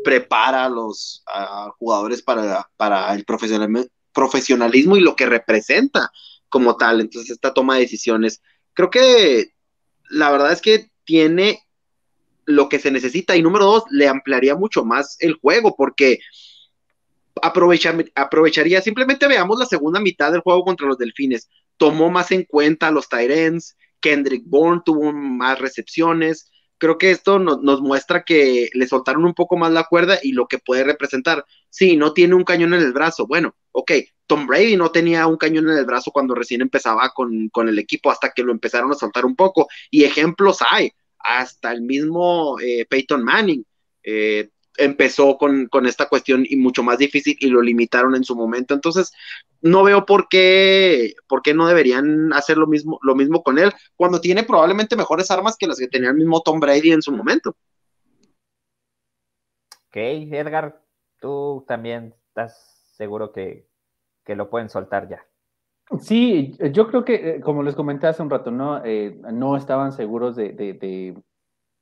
[0.03, 1.23] prepara a los
[1.77, 6.11] jugadores para, para el profesionalismo y lo que representa
[6.49, 7.01] como tal.
[7.01, 8.41] Entonces, esta toma de decisiones,
[8.73, 9.53] creo que
[10.09, 11.63] la verdad es que tiene
[12.45, 16.19] lo que se necesita y número dos, le ampliaría mucho más el juego porque
[17.41, 22.91] aprovecharía, simplemente veamos la segunda mitad del juego contra los Delfines, tomó más en cuenta
[22.91, 29.25] los Tyrens, Kendrick Bourne tuvo más recepciones, creo que esto nos muestra que le soltaron
[29.25, 31.45] un poco más la cuerda y lo que puede representar.
[31.69, 33.27] Sí, no tiene un cañón en el brazo.
[33.27, 33.91] Bueno, ok,
[34.25, 37.77] Tom Brady no tenía un cañón en el brazo cuando recién empezaba con, con el
[37.77, 39.67] equipo hasta que lo empezaron a soltar un poco.
[39.91, 43.63] Y ejemplos hay, hasta el mismo eh, Peyton Manning.
[44.01, 48.35] Eh, empezó con, con, esta cuestión y mucho más difícil y lo limitaron en su
[48.35, 48.73] momento.
[48.73, 49.11] Entonces,
[49.61, 53.71] no veo por qué, por qué no deberían hacer lo mismo, lo mismo con él,
[53.95, 57.11] cuando tiene probablemente mejores armas que las que tenía el mismo Tom Brady en su
[57.11, 57.55] momento.
[59.87, 60.81] Ok, Edgar,
[61.19, 63.67] tú también estás seguro que,
[64.23, 65.25] que lo pueden soltar ya.
[65.99, 69.91] Sí, yo creo que, eh, como les comenté hace un rato, no, eh, no estaban
[69.91, 71.23] seguros de, de, de,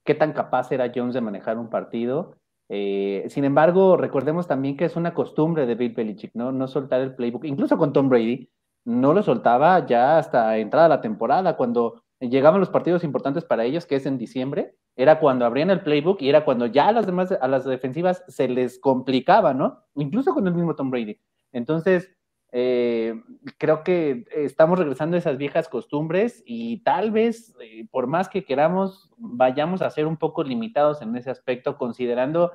[0.05, 2.37] qué tan capaz era Jones de manejar un partido.
[2.69, 6.51] Eh, sin embargo, recordemos también que es una costumbre de Bill Belichick, ¿no?
[6.51, 8.49] No soltar el playbook, incluso con Tom Brady,
[8.85, 13.85] no lo soltaba ya hasta entrada la temporada, cuando llegaban los partidos importantes para ellos,
[13.85, 17.05] que es en diciembre, era cuando abrían el playbook y era cuando ya a las
[17.05, 19.83] demás, a las defensivas se les complicaba, ¿no?
[19.95, 21.19] Incluso con el mismo Tom Brady.
[21.51, 22.11] Entonces,
[22.51, 23.21] Eh,
[23.57, 28.45] creo que estamos regresando a esas viejas costumbres y tal vez, eh, por más que
[28.45, 32.53] queramos, vayamos a ser un poco limitados en ese aspecto, considerando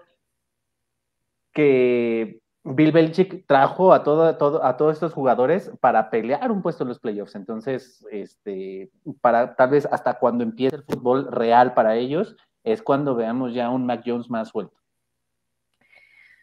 [1.52, 4.24] que Bill Belichick trajo a, todo,
[4.64, 7.34] a todos estos jugadores para pelear un puesto en los playoffs.
[7.34, 13.14] Entonces, este, para tal vez hasta cuando empiece el fútbol real para ellos, es cuando
[13.14, 14.78] veamos ya un Mac Jones más suelto.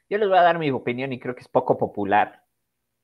[0.09, 2.48] Yo les voy a dar mi opinión y creo que es poco popular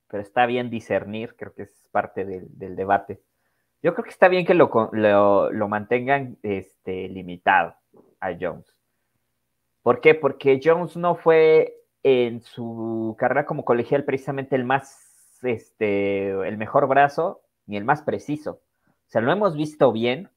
[0.07, 3.21] pero está bien discernir, creo que es parte del, debate.
[3.81, 7.75] Yo creo que está bien que lo, lo, mantengan este, limitado
[8.19, 8.73] a Jones.
[9.83, 10.15] ¿Por qué?
[10.15, 16.87] Porque Jones no fue en su carrera como colegial precisamente el más, este, el mejor
[16.87, 18.61] brazo ni el más preciso.
[18.87, 20.29] O sea, lo hemos visto bien,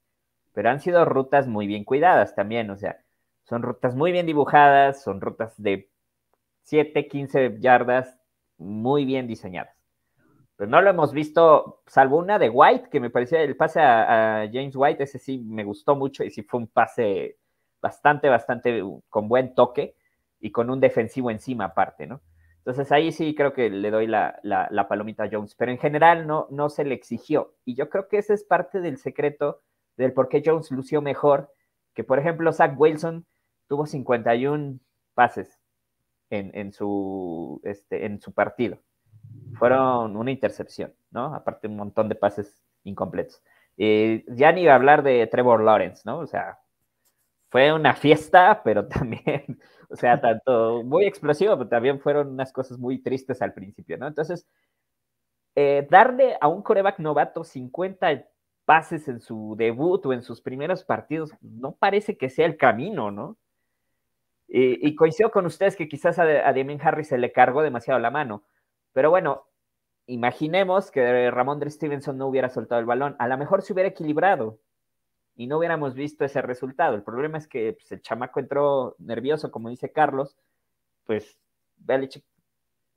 [0.52, 2.70] pero han sido rutas muy bien cuidadas también.
[2.70, 2.98] O sea,
[3.44, 5.88] son rutas muy bien dibujadas, son rutas de
[6.64, 8.17] 7, 15 yardas,
[8.58, 9.74] muy bien diseñadas.
[10.56, 14.48] Pero no lo hemos visto, salvo una de White, que me parecía el pase a,
[14.52, 17.38] James White, ese sí me gustó mucho y sí fue un pase
[17.80, 19.94] bastante, bastante con buen toque
[20.40, 22.20] y con un defensivo encima aparte, ¿no?
[22.58, 26.48] Entonces ahí sí creo que le doy la, palomita a Jones, pero en general no,
[26.50, 27.54] no se le exigió.
[27.64, 29.62] Y yo creo que ese es parte del secreto
[29.96, 31.52] del por qué Jones lució mejor,
[31.94, 33.26] que por ejemplo Zach Wilson
[33.68, 34.80] tuvo 51
[35.14, 35.57] pases
[36.30, 38.78] en, su, este, en su partido.
[39.58, 41.34] Fueron una intercepción, ¿no?
[41.34, 43.42] Aparte un montón de pases incompletos.
[43.76, 46.18] ya ni iba a hablar de Trevor Lawrence, ¿no?
[46.18, 46.58] O sea,
[47.50, 52.78] fue una fiesta, pero también, o sea, tanto muy explosivo, pero también fueron unas cosas
[52.78, 54.06] muy tristes al principio, ¿no?
[54.06, 54.46] Entonces,
[55.54, 58.26] eh, darle a un coreback novato 50
[58.64, 63.10] pases en su debut o en sus primeros partidos, no parece que sea el camino,
[63.10, 63.38] ¿no?
[64.50, 68.10] Y, coincido con ustedes que quizás a, a Damien Harris se le cargó demasiado la
[68.10, 68.44] mano.
[68.92, 69.46] Pero bueno,
[70.06, 73.14] imaginemos que Ramón Stevenson no hubiera soltado el balón.
[73.18, 74.58] A lo mejor se hubiera equilibrado
[75.36, 76.96] y no hubiéramos visto ese resultado.
[76.96, 80.36] El problema es que pues, el chamaco entró nervioso, como dice Carlos,
[81.04, 81.38] pues
[81.76, 82.24] Belichick,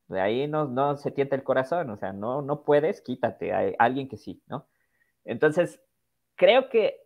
[0.07, 3.71] de ahí no, no se tienta el corazón, o sea, no, no puedes, quítate a
[3.77, 4.67] alguien que sí, ¿no?
[5.23, 5.81] Entonces,
[6.35, 7.00] creo que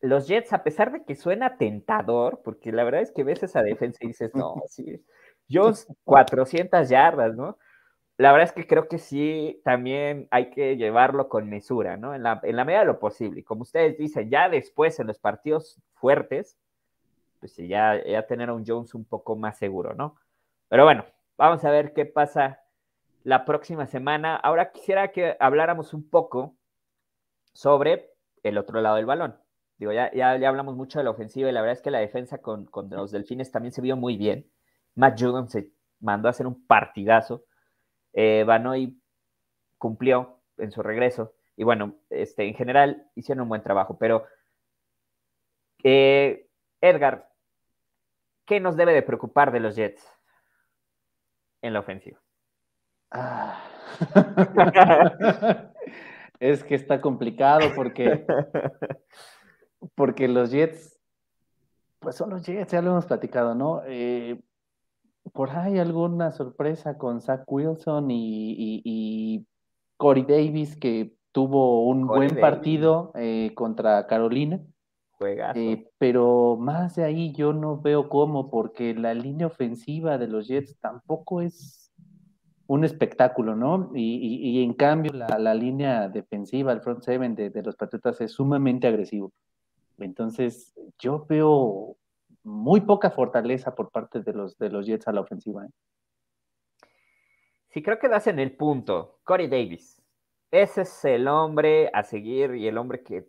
[0.00, 3.62] los Jets, a pesar de que suena tentador, porque la verdad es que ves esa
[3.62, 5.04] defensa y dices, no, sí,
[5.50, 7.58] Jones 400 yardas, ¿no?
[8.18, 12.14] La verdad es que creo que sí, también hay que llevarlo con mesura, ¿no?
[12.14, 13.40] En la, en la medida de lo posible.
[13.40, 16.56] Y como ustedes dicen, ya después en los partidos fuertes,
[17.40, 20.16] pues ya, ya tener a un Jones un poco más seguro, ¿no?
[20.68, 21.04] Pero bueno,
[21.36, 22.60] vamos a ver qué pasa
[23.22, 24.36] la próxima semana.
[24.36, 26.56] Ahora quisiera que habláramos un poco
[27.52, 28.10] sobre
[28.42, 29.36] el otro lado del balón.
[29.78, 32.38] Digo, ya, ya, hablamos mucho de la ofensiva y la verdad es que la defensa
[32.38, 34.50] con, con los delfines también se vio muy bien.
[34.94, 37.44] Matt Judon se mandó a hacer un partidazo.
[38.14, 38.98] Eh, Banoy
[39.76, 41.34] cumplió en su regreso.
[41.56, 43.98] Y bueno, este, en general hicieron un buen trabajo.
[43.98, 44.26] Pero,
[45.84, 46.48] eh,
[46.80, 47.28] Edgar,
[48.46, 50.02] ¿qué nos debe de preocupar de los Jets
[51.60, 52.20] en la ofensiva?
[53.10, 53.62] Ah.
[56.40, 58.26] es que está complicado porque
[59.94, 60.98] porque los Jets,
[61.98, 63.82] pues son los Jets, ya lo hemos platicado, ¿no?
[63.86, 64.40] Eh,
[65.32, 69.46] por ahí alguna sorpresa con Zach Wilson y,
[69.96, 74.60] Corey Davis, que tuvo un buen partido eh, contra Carolina.
[75.54, 80.46] Eh, pero más de ahí yo no veo cómo, porque la línea ofensiva de los
[80.46, 81.90] Jets tampoco es
[82.66, 83.90] un espectáculo, ¿no?
[83.94, 88.86] Y, en cambio la, línea defensiva, el front seven de, de los Patriotas es sumamente
[88.86, 89.32] agresivo.
[89.98, 91.96] Entonces, yo veo
[92.42, 95.64] muy poca fortaleza por parte de los, de los Jets a la ofensiva.
[95.64, 95.70] ¿eh?
[97.68, 99.20] Sí, creo que das en el punto.
[99.24, 100.02] Corey Davis.
[100.50, 103.28] Ese es el hombre a seguir y el hombre que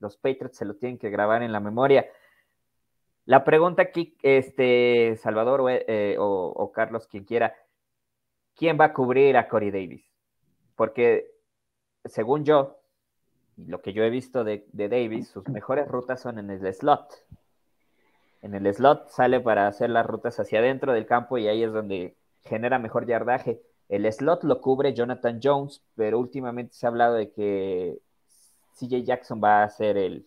[0.00, 2.08] los Patriots se lo tienen que grabar en la memoria.
[3.24, 7.54] La pregunta aquí, este, Salvador o, eh, o Carlos, quien quiera,
[8.54, 10.10] ¿quién va a cubrir a Corey Davis?
[10.74, 11.30] Porque
[12.04, 12.77] según yo,
[13.66, 17.24] lo que yo he visto de, Davis, sus mejores rutas son en el slot.
[18.42, 21.72] En el slot sale para hacer las rutas hacia adentro del campo y ahí es
[21.72, 23.60] donde genera mejor yardaje.
[23.88, 27.98] El slot lo cubre Jonathan Jones, pero últimamente se ha hablado de que
[28.74, 30.26] CJ Jackson va a ser el,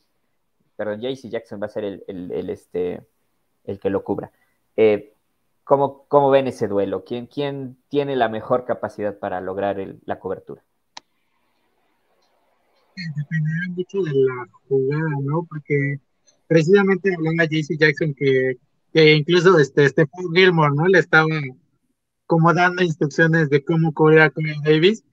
[0.75, 3.05] perdón, JC Jackson va a ser el, este,
[3.63, 4.31] el que lo cubra.
[4.75, 5.13] Eh,
[5.63, 7.03] ¿cómo, ven ese duelo?
[7.05, 10.63] ¿Quién, ¿Quién, tiene la mejor capacidad para lograr la cobertura?
[13.15, 15.45] Dependerá mucho de la jugada, ¿no?
[15.49, 15.99] Porque
[16.47, 18.57] precisamente hablando a JC Jackson que,
[18.93, 20.87] que incluso este Stephen Gilmore, ¿no?
[20.87, 21.27] Le estaba
[22.25, 25.03] como dando instrucciones de cómo cubrir a Corey Davis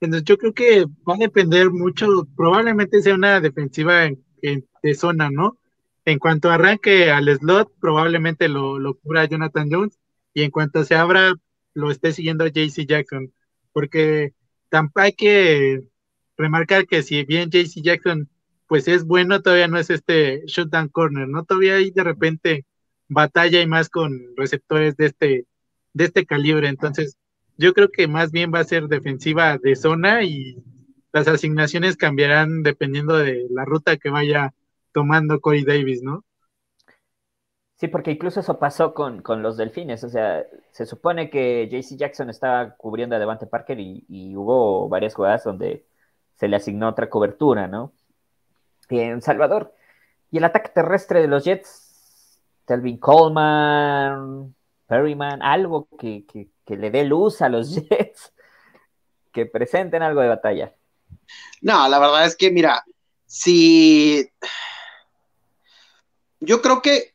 [0.00, 4.08] Entonces yo creo que va a depender mucho, probablemente sea una defensiva
[4.40, 5.58] de zona, ¿no?
[6.04, 9.98] En cuanto arranque al slot, probablemente lo, lo cubra Jonathan Jones
[10.34, 11.34] y en cuanto se abra,
[11.74, 13.32] lo esté siguiendo JC Jackson,
[13.72, 14.34] porque
[14.68, 15.82] tampoco hay que
[16.36, 18.28] remarcar que si bien JC Jackson
[18.66, 21.44] pues es bueno, todavía no es este shutdown corner, ¿no?
[21.44, 22.64] Todavía hay de repente
[23.08, 25.46] batalla y más con receptores de este,
[25.92, 26.68] de este calibre.
[26.68, 27.18] Entonces,
[27.58, 30.56] yo creo que más bien va a ser defensiva de zona y
[31.12, 34.54] las asignaciones cambiarán dependiendo de la ruta que vaya
[34.92, 36.24] tomando Corey Davis, ¿no?
[37.76, 40.04] Sí, porque incluso eso pasó con, los delfines.
[40.04, 45.14] O sea, se supone que JC Jackson estaba cubriendo a Devante Parker y, hubo varias
[45.14, 45.84] jugadas donde
[46.42, 47.92] se le asignó otra cobertura, ¿no?
[48.88, 49.76] En Salvador.
[50.32, 54.52] Y el ataque terrestre de los Jets, Telvin Coleman,
[54.88, 58.32] Perryman, algo que, que le dé luz a los Jets,
[59.30, 60.74] que presenten algo de batalla.
[61.60, 62.84] No, la verdad es que, mira,
[63.24, 64.28] si.
[66.40, 67.14] Yo creo que,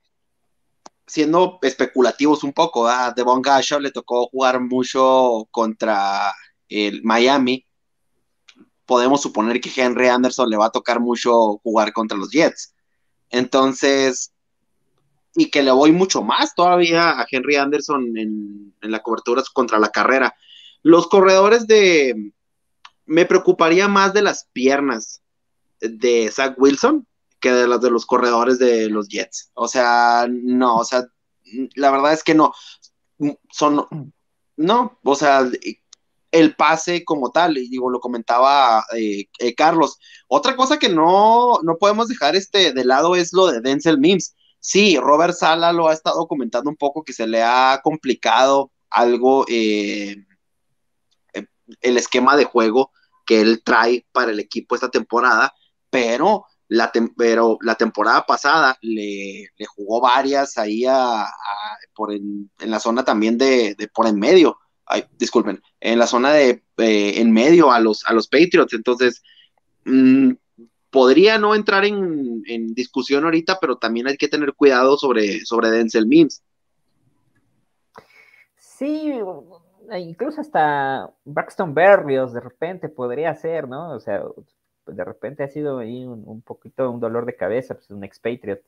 [1.06, 6.34] siendo especulativos un poco, a Devon Gashaw le tocó jugar mucho contra
[6.70, 7.67] el Miami.
[8.88, 12.73] Podemos suponer que Henry Anderson le va a tocar mucho jugar contra los Jets.
[13.30, 14.34] Entonces,
[15.36, 19.89] y que le voy mucho más todavía a Henry Anderson en, la cobertura contra la
[19.89, 20.36] carrera.
[20.82, 22.34] Los corredores de...
[23.06, 25.21] Me preocuparía más de las piernas
[25.80, 27.06] de Zach Wilson
[27.39, 29.52] que de las de los corredores de los Jets.
[29.54, 31.06] O sea, no, o sea,
[31.76, 32.54] la verdad es que no.
[33.52, 33.86] Son,
[34.58, 35.50] no, o sea,
[36.32, 39.98] el pase como tal, y digo, lo comentaba eh, eh, Carlos.
[40.28, 44.36] Otra cosa que no, no podemos dejar este de lado es lo de Denzel Mims.
[44.60, 49.46] Sí, Robert Sala lo ha estado comentando un poco que se le ha complicado algo
[49.48, 50.18] eh,
[51.34, 51.46] eh,
[51.82, 52.92] el esquema de juego
[53.26, 55.54] que él trae para el equipo esta temporada,
[55.90, 61.28] pero la, pero la temporada pasada le, jugó varias ahí a,
[61.94, 64.58] por en, la zona también de, por en medio,
[65.17, 69.23] disculpen, en la zona de eh, en medio a los, a los Patriots, entonces
[69.86, 70.34] mm,
[70.89, 76.08] podría no entrar en, discusión ahorita, pero también hay que tener cuidado sobre, sobre Denzel
[76.08, 76.43] Mims.
[78.56, 79.12] Sí,
[79.97, 83.91] incluso hasta Braxton Berrios de repente podría ser, ¿no?
[83.91, 84.23] O sea,
[84.86, 88.62] de repente ha sido ahí un, poquito un dolor de cabeza, pues un expatriot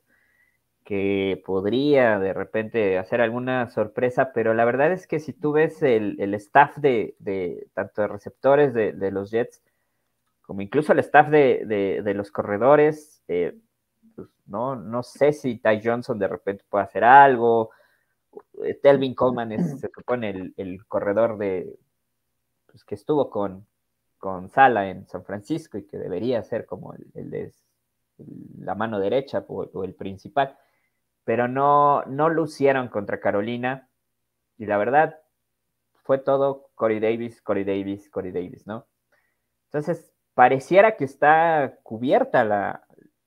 [0.89, 5.84] que podría de repente hacer alguna sorpresa, pero la verdad es que si tú ves
[5.84, 9.62] el, staff de, tanto de receptores de, de los Jets,
[10.41, 13.56] como incluso el staff de, los corredores, eh,
[14.15, 17.69] pues, no, no sé si Ty Johnson de repente puede hacer algo.
[18.63, 21.78] Eh, Telvin Coleman es, se supone, el, corredor de
[22.65, 23.67] pues, que estuvo con,
[24.17, 27.54] con Sala en San Francisco y que debería ser como el, de
[28.58, 30.58] la mano derecha o, el principal.
[31.30, 33.88] Pero no, no lucieron contra Carolina.
[34.58, 35.20] Y la verdad,
[35.94, 38.88] fue todo Corey Davis, Corey Davis, Corey Davis, ¿no?
[39.65, 42.84] Entonces, pareciera que está cubierta la,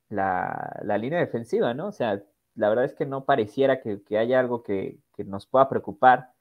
[0.08, 1.86] la, línea defensiva, ¿no?
[1.86, 2.20] O sea,
[2.56, 6.32] la verdad es que no pareciera que, haya algo que, nos pueda preocupar.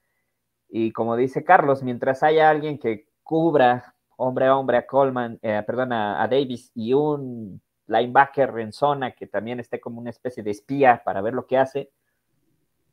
[0.67, 5.61] Y como dice Carlos, mientras haya alguien que cubra hombre a hombre a Coleman, eh,
[5.67, 10.51] perdón, a, Davis y un linebacker en zona que también esté como una especie de
[10.51, 11.91] espía para ver lo que hace,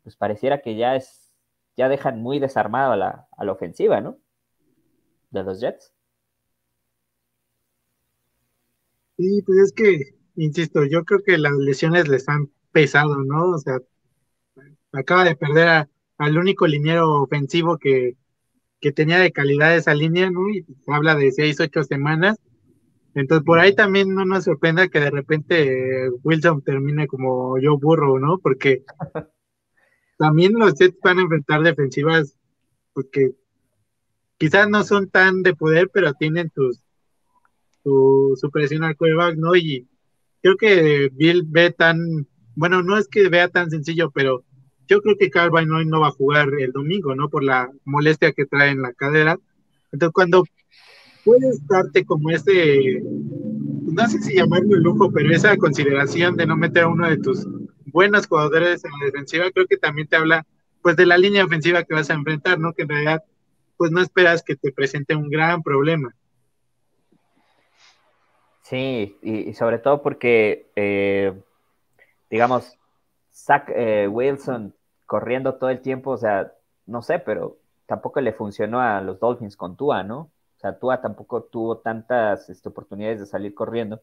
[0.03, 1.33] pues pareciera que ya es,
[1.77, 4.19] ya dejan muy desarmado a la, a la ofensiva, ¿no?
[5.31, 5.95] De los Jets.
[9.19, 13.51] Sí, pues es que, insisto, yo creo que las lesiones les han pesado, ¿no?
[13.51, 13.79] O sea,
[14.93, 18.17] acaba de perder al único liniero ofensivo que,
[18.81, 20.51] que tenía de calidad esa línea, ¿no?
[20.51, 22.39] Y habla de seis, ocho semanas.
[23.19, 28.21] Entonces, por ahí también no nos sorprenda que de repente Wilson termine como yo burro,
[28.21, 28.39] ¿no?
[28.39, 28.85] Porque
[30.19, 32.37] también los Jets van a enfrentar defensivas
[32.93, 33.37] porque pues,
[34.37, 36.81] quizás no son tan de poder, pero tienen sus,
[37.83, 39.57] su, presión al quarterback, ¿no?
[39.57, 39.89] Y
[40.41, 44.45] creo que Bill ve tan, bueno, no es que vea tan sencillo, pero
[44.87, 47.29] yo creo que Calvin hoy no va a jugar el domingo, ¿no?
[47.29, 49.41] Por la molestia que trae en la cadera.
[49.91, 50.45] Entonces, cuando
[51.29, 56.85] puedes darte como ese, no sé si llamarlo lujo, pero esa consideración de no meter
[56.85, 57.47] a uno de tus
[57.87, 60.47] buenos jugadores en la defensiva, creo que también te habla,
[60.81, 62.73] pues, de la línea ofensiva que vas a enfrentar, ¿no?
[62.73, 63.25] Que en realidad,
[63.77, 66.15] pues, no esperas que te presente un gran problema.
[68.63, 71.39] Sí, y, sobre todo porque, eh,
[72.31, 72.79] digamos,
[73.31, 74.75] Zach eh, Wilson
[75.05, 76.53] corriendo todo el tiempo, o sea,
[76.87, 80.31] no sé, pero tampoco le funcionó a los Dolphins con Tua, ¿no?
[80.59, 84.03] O sea, Tua tampoco tuvo tantas este, oportunidades de salir corriendo,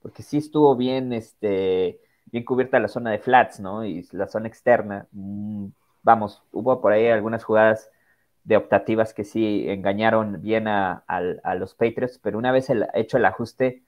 [0.00, 3.84] porque sí estuvo bien, este, bien cubierta la zona de flats, ¿no?
[3.84, 5.06] Y la zona externa.
[5.12, 5.66] Mm,
[6.02, 7.90] vamos, hubo por ahí algunas jugadas
[8.44, 11.04] de optativas que sí engañaron bien a,
[11.58, 13.82] los Patriots, pero una vez hecho el ajuste,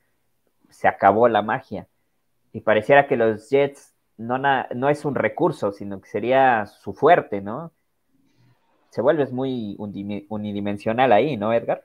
[0.69, 1.89] se acabó la magia.
[2.53, 7.41] Y pareciera que los Jets no, no es un recurso, sino que sería su fuerte,
[7.41, 7.73] ¿no?
[8.91, 11.85] Se vuelve muy unidimensional ahí, ¿no, Edgar?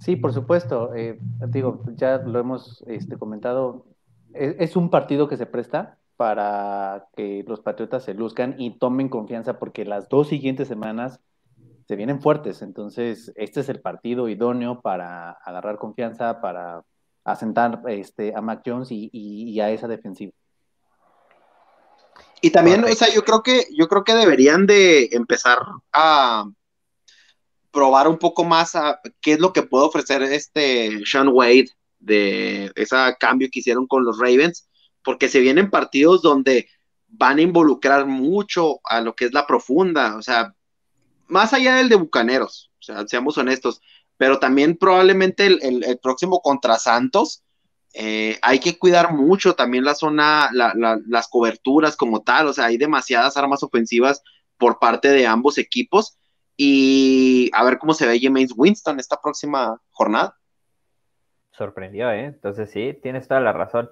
[0.00, 0.94] Sí, por supuesto.
[0.94, 1.18] Eh,
[1.48, 3.86] digo, ya lo hemos este, comentado.
[4.32, 9.08] Es, es, un partido que se presta para que los Patriotas se luzcan y tomen
[9.08, 11.20] confianza porque las dos siguientes semanas
[11.90, 12.62] se vienen fuertes.
[12.62, 16.84] Entonces, este es el partido idóneo para agarrar confianza, para
[17.24, 20.32] asentar este, a Mac Jones y, a esa defensiva.
[22.40, 25.58] Y también, o sea, yo creo que, yo creo que deberían de empezar
[25.92, 26.44] a
[27.70, 32.72] probar un poco más a qué es lo que puede ofrecer este Sean Wade de
[32.74, 34.68] ese cambio que hicieron con los Ravens,
[35.02, 36.68] porque se vienen partidos donde
[37.08, 40.54] van a involucrar mucho a lo que es la profunda, o sea,
[41.26, 43.80] más allá del de Bucaneros, o sea, seamos honestos,
[44.16, 47.42] pero también probablemente el, próximo contra Santos,
[47.94, 52.76] eh, hay que cuidar mucho también la zona, las coberturas como tal, o sea, hay
[52.76, 54.22] demasiadas armas ofensivas
[54.56, 56.18] por parte de ambos equipos
[56.62, 60.36] y a ver cómo se ve James Winston esta próxima jornada.
[61.52, 62.26] Sorprendió, ¿eh?
[62.26, 63.90] Entonces sí, tienes toda la razón.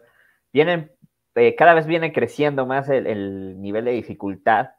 [0.53, 0.93] Vienen,
[1.35, 4.73] eh, cada vez viene creciendo más el nivel de dificultad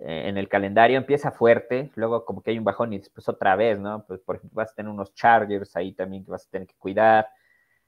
[0.00, 3.56] eh, en el calendario empieza fuerte, luego como que hay un bajón y después otra
[3.56, 4.06] vez, ¿no?
[4.06, 6.76] Pues por ejemplo vas a tener unos Chargers ahí también que vas a tener que
[6.78, 7.28] cuidar.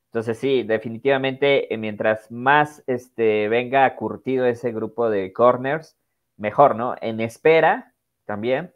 [0.07, 5.97] Entonces sí, definitivamente eh, mientras más este, venga curtido ese grupo de corners,
[6.37, 6.95] mejor, ¿no?
[7.01, 7.95] En espera
[8.27, 8.75] también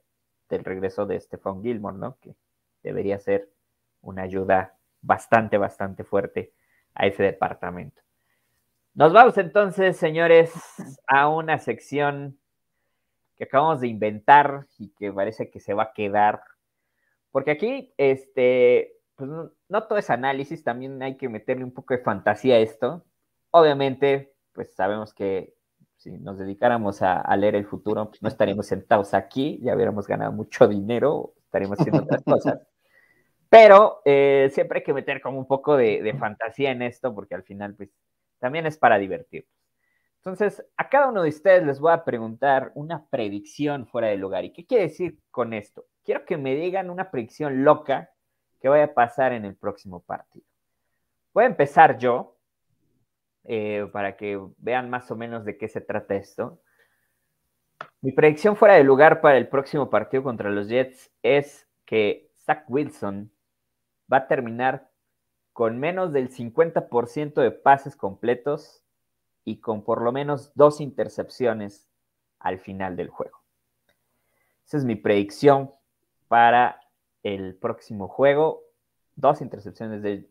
[0.49, 2.19] del regreso de Stephon Gilmore, ¿no?
[2.21, 2.35] Que
[2.83, 3.51] debería ser
[4.01, 6.53] una ayuda bastante, bastante fuerte
[6.95, 8.03] a ese departamento.
[8.95, 10.53] Nos vamos entonces, señores,
[11.07, 12.39] a una sección
[13.37, 16.43] que acabamos de inventar y que parece que se va a quedar.
[17.33, 19.29] Porque aquí, este, pues
[19.69, 23.05] no, todo es análisis, también hay que meterle un poco de fantasía a esto.
[23.51, 25.55] Obviamente, pues sabemos que
[26.05, 30.33] si nos dedicáramos a, leer el futuro, pues no estaríamos sentados aquí, ya hubiéramos ganado
[30.33, 32.61] mucho dinero, estaríamos haciendo otras cosas.
[33.49, 37.35] Pero eh, siempre hay que meter como un poco de, de fantasía en esto, porque
[37.35, 37.89] al final, pues,
[38.39, 39.51] también es para divertirnos.
[40.19, 44.45] Entonces, a cada uno de ustedes les voy a preguntar una predicción fuera del lugar.
[44.45, 45.87] ¿Y qué quiere decir con esto?
[46.03, 48.11] Quiero que me digan una predicción loca
[48.61, 50.45] que vaya a pasar en el próximo partido.
[51.33, 52.34] Voy a empezar yo,
[53.45, 56.61] eh, para que vean más o menos de qué se trata esto.
[58.01, 62.65] Mi predicción fuera de lugar para el próximo partido contra los Jets es que Zach
[62.69, 63.31] Wilson
[64.13, 64.91] va a terminar
[65.53, 68.85] con menos del 50% de pases completos
[69.45, 71.89] y con por lo menos dos intercepciones
[72.39, 73.43] al final del juego.
[74.67, 75.71] Esa es mi predicción
[76.29, 76.81] para
[77.23, 78.63] el próximo juego.
[79.17, 80.29] Dos intercepciones de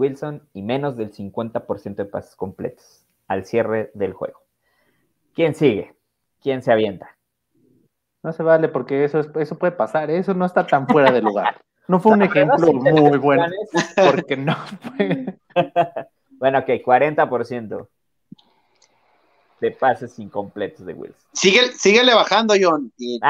[0.00, 4.40] Wilson y menos del 50% de pases completos al cierre del juego.
[5.34, 5.94] ¿Quién sigue?
[6.42, 7.16] ¿Quién se avienta?
[8.22, 11.60] No se vale porque eso, eso puede pasar, eso no está tan fuera de lugar.
[11.86, 13.44] No fue un ejemplo muy bueno
[13.94, 15.38] porque no fue.
[16.30, 17.88] bueno, ok, 40%
[19.60, 21.28] de pases incompletos de Wilson.
[21.32, 22.90] Sigue, síguele bajando, John.
[22.96, 23.20] Y,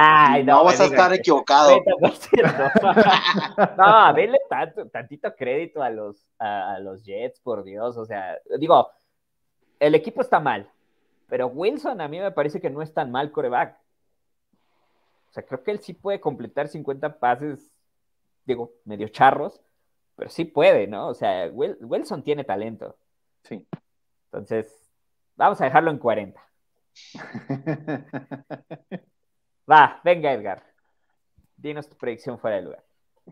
[0.44, 1.82] no, vas a estar equivocado.
[3.76, 7.96] no, denle tanto, tantito crédito a los, a, los Jets, por Dios.
[7.96, 8.90] O sea, digo,
[9.80, 10.70] el equipo está mal,
[11.28, 13.76] pero Wilson a mí me parece que no es tan mal coreback.
[15.30, 17.72] O sea, creo que él sí puede completar 50 pases,
[18.44, 19.60] digo, medio charros,
[20.14, 21.08] pero sí puede, ¿no?
[21.08, 22.96] O sea, Wilson tiene talento.
[23.42, 23.66] Sí.
[24.26, 24.79] Entonces,
[25.40, 26.38] Vamos a dejarlo en 40.
[29.70, 30.62] Va, venga Edgar.
[31.56, 32.84] Dinos tu predicción fuera de lugar.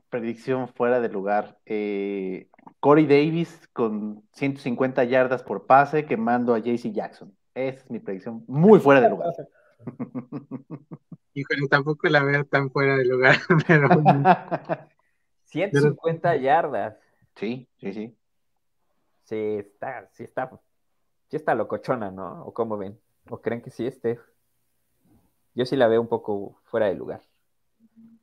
[0.09, 1.59] Predicción fuera de lugar.
[1.66, 2.48] Eh,
[2.80, 7.36] Corey Davis con 150 yardas por pase quemando a JC Jackson.
[7.54, 8.42] Esa es mi predicción.
[8.46, 9.34] Muy fuera de lugar.
[11.34, 13.36] Híjole, tampoco la veo tan fuera de lugar,
[13.66, 13.86] pero...
[15.44, 16.96] 150 yardas.
[17.36, 18.16] Sí, sí, sí.
[19.24, 20.48] Sí, está, sí está
[21.29, 22.45] sí está locochona, ¿no?
[22.45, 22.99] ¿O cómo ven?
[23.31, 24.18] ¿O creen que sí esté?
[25.55, 27.22] Yo sí la veo un poco fuera de lugar.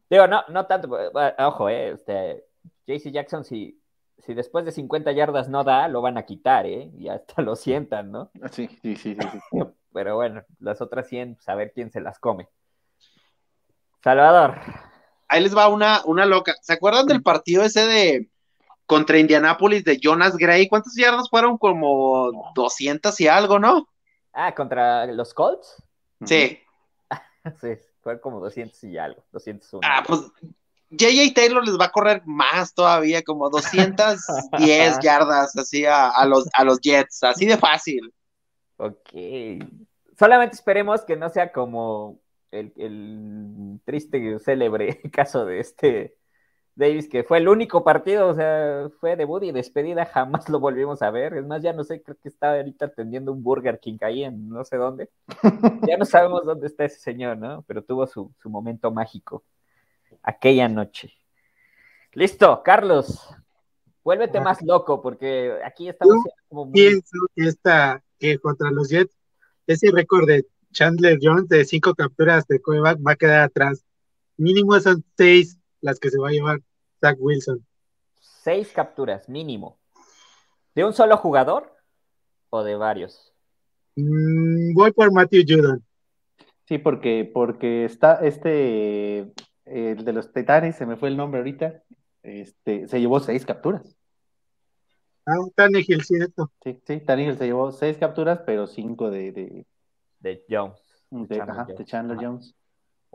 [0.09, 2.45] Digo, no, no tanto, eh, ojo, eh, este,
[2.87, 3.81] JC Jackson, si,
[4.19, 6.91] si después de 50 yardas no da, lo van a quitar, ¿eh?
[6.97, 8.31] Y hasta lo sientan, ¿no?
[8.51, 9.39] Sí, sí, sí, sí.
[9.93, 12.49] Pero bueno, las otras 100, pues a ver quién se las come.
[14.03, 14.55] Salvador,
[15.27, 16.53] ahí les va una, una loca.
[16.61, 18.29] ¿Se acuerdan del partido ese de
[18.85, 20.67] contra Indianapolis de Jonas Gray?
[20.67, 21.57] ¿Cuántas yardas fueron?
[21.57, 23.87] Como 200 y algo, ¿no?
[24.33, 25.81] Ah, contra los Colts.
[26.25, 26.59] Sí.
[27.61, 27.69] sí,
[28.01, 29.81] fue como 200 y algo, 201.
[29.87, 30.21] Ah, pues
[30.91, 36.47] JJ Taylor les va a correr más todavía, como 210 yardas así a, a, los,
[36.53, 38.13] a los Jets, así de fácil.
[38.77, 39.09] Ok.
[40.17, 42.19] Solamente esperemos que no sea como
[42.51, 46.17] el, el triste y célebre caso de este
[46.75, 51.01] Davis, que fue el único partido, o sea, fue debut y despedida, jamás lo volvimos
[51.01, 51.33] a ver.
[51.35, 54.49] Es más, ya no sé, creo que está ahorita atendiendo un Burger King ahí en
[54.49, 55.09] no sé dónde.
[55.87, 57.63] ya no sabemos dónde está ese señor, ¿no?
[57.65, 59.43] Pero tuvo su, su momento mágico
[60.21, 61.13] aquella noche.
[62.11, 63.29] Listo, Carlos,
[64.03, 66.73] vuélvete más loco, porque aquí estamos Yo como muy...
[66.73, 69.15] Pienso que esta, que contra los Jets,
[69.67, 73.85] ese récord de Chandler Jones de cinco capturas de coreback va a quedar atrás.
[74.37, 76.61] Mínimo son seis las que se va a llevar
[76.99, 77.65] Zach Wilson.
[78.19, 79.77] Seis capturas, mínimo.
[80.73, 81.71] ¿De un solo jugador
[82.49, 83.33] o de varios?
[83.95, 85.85] Mm, voy por Matthew Judon.
[86.67, 89.31] Sí, porque, porque está este,
[89.65, 91.83] el de los Titanes, se me fue el nombre ahorita,
[92.23, 93.95] este, se llevó seis capturas.
[95.27, 96.51] Ah, Tannehill, cierto.
[96.63, 99.65] Sí, sí, Tannehill se llevó seis capturas, pero cinco de, de,
[100.19, 100.81] De Jones.
[101.11, 101.77] de, Chandler ajá, Jones.
[101.77, 102.17] de Chandler.
[102.19, 102.55] Jones.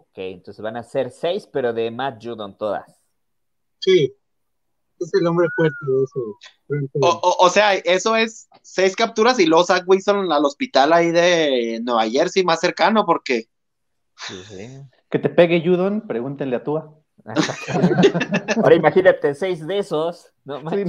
[0.00, 3.00] Ok, entonces van a ser seis, pero de Matt Judon todas.
[3.80, 4.14] Sí.
[4.98, 6.90] Es el hombre fuerte de ese.
[7.00, 11.10] O, o, o sea, eso es seis capturas y luego Zach Wilson al hospital ahí
[11.10, 13.48] de Nueva Jersey más cercano, porque
[14.26, 14.82] Sí, sí.
[15.10, 16.94] Que te pegue Judon, pregúntenle a Tua.
[18.56, 20.84] Ahora imagínate seis de esos, no Sí.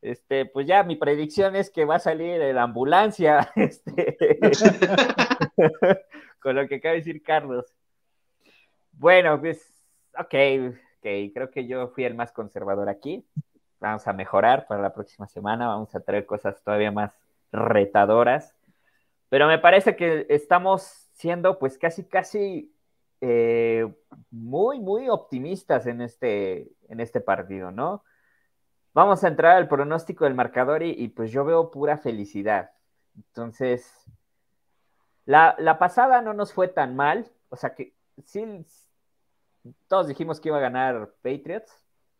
[0.00, 4.16] Este, pues ya mi predicción es que va a salir en la ambulancia, este,
[6.40, 7.66] con lo que acaba de decir Carlos.
[8.98, 9.64] Bueno, pues,
[10.18, 10.34] ok,
[10.96, 13.24] ok, creo que yo fui el más conservador aquí.
[13.78, 17.12] Vamos a mejorar para la próxima semana, vamos a traer cosas todavía más
[17.52, 18.56] retadoras.
[19.28, 20.82] Pero me parece que estamos
[21.12, 22.74] siendo pues casi, casi
[23.20, 23.86] eh,
[24.32, 28.02] muy, muy optimistas en este, en este partido, ¿no?
[28.94, 32.72] Vamos a entrar al pronóstico del marcador y, y, pues yo veo pura felicidad.
[33.14, 33.88] Entonces,
[35.24, 37.94] la, la, pasada no nos fue tan mal, o sea que
[38.24, 38.44] sí,
[39.88, 41.72] todos dijimos que iba a ganar Patriots,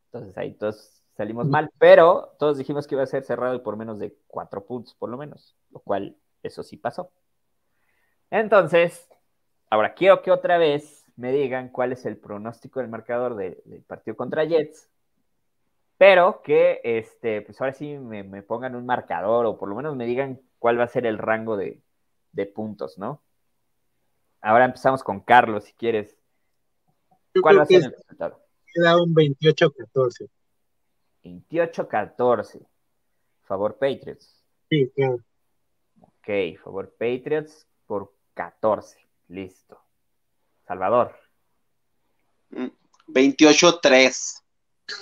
[0.07, 3.76] entonces ahí todos salimos mal, pero todos dijimos que iba a ser cerrado y por
[3.76, 7.11] menos de cuatro puntos, por lo menos, lo cual eso sí pasó.
[8.30, 9.09] Entonces,
[9.70, 13.82] ahora quiero que otra vez me digan cuál es el pronóstico del marcador de, del
[13.82, 14.88] partido contra Jets,
[15.96, 19.96] pero que este, pues ahora sí me, me, pongan un marcador o por lo menos
[19.96, 21.82] me digan cuál va a ser el rango de,
[22.32, 23.20] de puntos, ¿no?
[24.40, 26.16] Ahora empezamos con Carlos, si quieres.
[27.35, 28.43] Yo ¿Cuál va a ser el resultado?
[28.72, 30.29] Queda un 28-14.
[31.24, 32.66] 28-14.
[33.43, 34.45] Favor Patriots.
[34.68, 35.18] Sí, claro.
[36.01, 38.99] Ok, favor Patriots por 14.
[39.29, 39.81] Listo.
[40.66, 41.16] Salvador.
[43.09, 44.43] 28-3.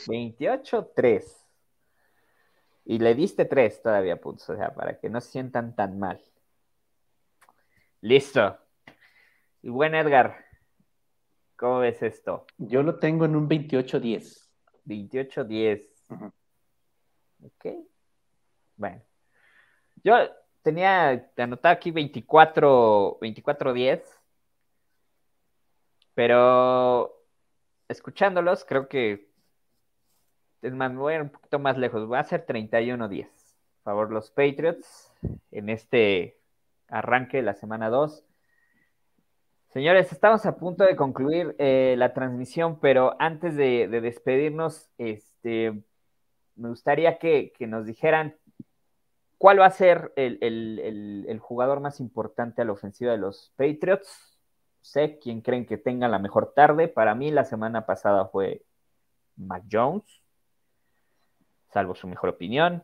[0.07, 1.47] 28-3.
[2.85, 6.22] Y le diste 3 todavía puntos, o sea, para que no se sientan tan mal.
[8.01, 8.59] Listo.
[9.62, 10.45] Y buen Edgar,
[11.57, 12.46] ¿cómo ves esto?
[12.59, 14.48] Yo lo tengo en un 28-10.
[14.84, 15.82] 28-10.
[16.11, 16.32] Uh -huh.
[17.42, 17.66] Ok.
[18.76, 19.02] Bueno.
[20.04, 20.14] Yo
[20.62, 24.02] tenía anotado aquí 24, 24-10.
[26.14, 27.22] Pero
[27.88, 29.28] escuchándolos, creo que
[30.62, 32.11] es más, voy a ir un poquito más lejos.
[32.11, 33.28] Va a ser 31-10.
[33.84, 35.12] Favor los Patriots
[35.52, 36.40] en este
[36.88, 38.26] arranque de la semana 2.
[39.77, 45.83] Señores, estamos a punto de concluir eh, la transmisión, pero antes de, de despedirnos, este,
[46.55, 48.37] me gustaría que, nos dijeran
[49.37, 54.39] cuál va a ser el, el, jugador más importante a la ofensiva de los Patriots.
[54.81, 56.89] Sé quién creen que tenga la mejor tarde.
[56.89, 58.62] Para mí, la semana pasada fue
[59.37, 60.22] Mac Jones,
[61.70, 62.83] salvo su mejor opinión.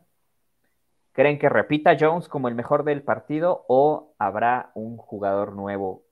[1.11, 6.03] ¿Creen que repita Jones como el mejor del partido o habrá un jugador nuevo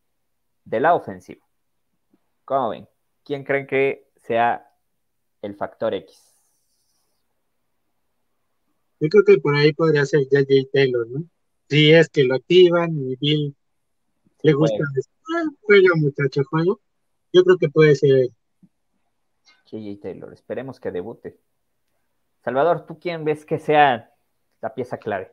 [0.66, 1.45] de la ofensiva?
[2.45, 2.88] ¿Cómo ven?
[3.24, 4.70] ¿Quién creen que sea
[5.41, 6.36] el factor X?
[8.99, 11.24] Yo creo que por ahí podría ser JJ Taylor, ¿no?
[11.70, 13.55] Si es que lo activan y Bill
[14.43, 16.80] le gusta decir, ah, juega muchacho, juego.
[17.32, 18.30] Yo creo que puede ser
[19.66, 21.39] JJ Taylor, esperemos que debute.
[22.43, 24.14] Salvador, ¿tú quién ves que sea
[24.62, 25.32] la pieza clave?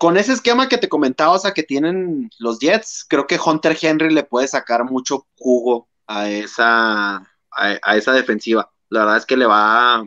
[0.00, 3.76] Con ese esquema que te comentaba, o sea, que tienen los Jets, creo que Hunter
[3.78, 7.16] Henry le puede sacar mucho jugo a esa,
[7.50, 8.72] a, esa defensiva.
[8.88, 10.02] La verdad es que le va,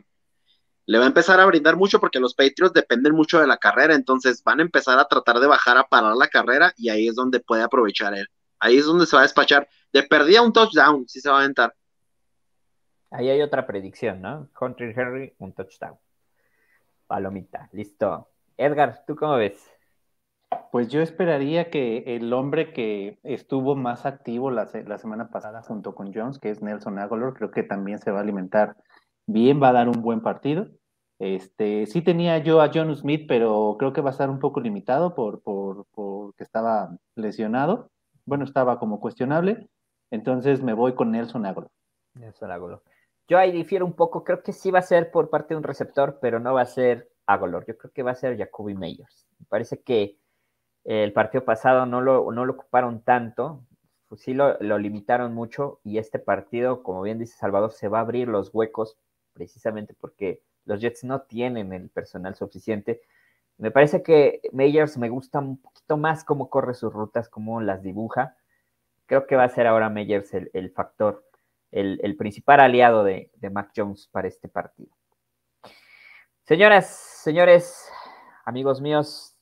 [0.87, 3.93] le va a empezar a brindar mucho porque los Patriots dependen mucho de la carrera,
[3.93, 7.13] entonces van a empezar a tratar de bajar a parar la carrera y ahí es
[7.13, 8.27] donde puede aprovechar él.
[8.59, 9.69] Ahí es donde se va a despachar.
[9.91, 11.71] De perdía un touchdown, si se va a aventar.
[13.11, 14.49] Ahí hay otra predicción, ¿no?
[14.57, 15.99] Country Henry, un touchdown.
[17.05, 18.27] Palomita, listo.
[18.57, 19.72] Edgar, ¿tú cómo ves?
[20.71, 26.13] Pues yo esperaría que el hombre que estuvo más activo la, semana pasada junto con
[26.13, 28.75] Jones, que es Nelson Aguilar, creo que también se va a alimentar
[29.27, 30.67] bien, va a dar un buen partido.
[31.19, 34.59] Este, sí tenía yo a John Smith, pero creo que va a estar un poco
[34.59, 37.91] limitado por, por, porque estaba lesionado.
[38.25, 39.69] Bueno, estaba como cuestionable.
[40.11, 41.69] Entonces me voy con Nelson Aguilar.
[42.15, 42.81] Nelson Aguilar.
[43.27, 45.63] Yo ahí difiero un poco, creo que sí va a ser por parte de un
[45.63, 47.65] receptor, pero no va a ser Aguilar.
[47.65, 49.27] Yo creo que va a ser Jacoby Meyers.
[49.39, 50.17] Me parece que
[50.83, 53.63] el partido pasado no lo, no lo ocuparon tanto,
[54.07, 57.99] pues sí lo, lo, limitaron mucho y este partido, como bien dice Salvador, se va
[57.99, 58.97] a abrir los huecos
[59.33, 63.01] precisamente porque los Jets no tienen el personal suficiente.
[63.57, 67.83] Me parece que Meyers me gusta un poquito más cómo corre sus rutas, cómo las
[67.83, 68.35] dibuja.
[69.05, 71.25] Creo que va a ser ahora Meyers el, factor,
[71.71, 74.91] el, el, principal aliado de, de Mac Jones para este partido.
[76.45, 77.89] Señoras, señores,
[78.45, 79.32] amigos míos,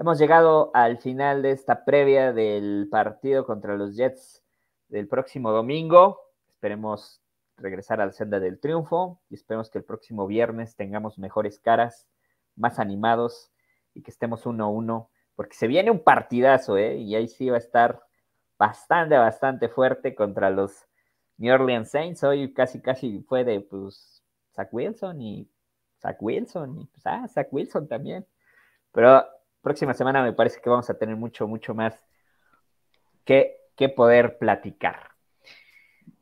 [0.00, 4.42] Hemos llegado al final de esta previa del partido contra los Jets
[4.88, 6.22] del próximo domingo.
[6.48, 7.20] Esperemos
[7.58, 12.08] regresar a la senda del triunfo y esperemos que el próximo viernes tengamos mejores caras,
[12.56, 13.52] más animados
[13.92, 16.96] y que estemos uno a uno, porque se viene un partidazo, ¿eh?
[16.96, 18.00] Y ahí sí va a estar
[18.58, 20.88] bastante, bastante fuerte contra los
[21.36, 22.24] New Orleans Saints.
[22.24, 24.24] Hoy casi, casi fue de, pues,
[24.54, 25.46] Zach Wilson y
[26.00, 28.26] Zach Wilson y, pues, ah, Zach Wilson también.
[28.92, 29.26] Pero
[29.60, 32.04] próxima semana me parece que vamos a tener mucho, mucho más
[33.24, 35.10] que, que poder platicar.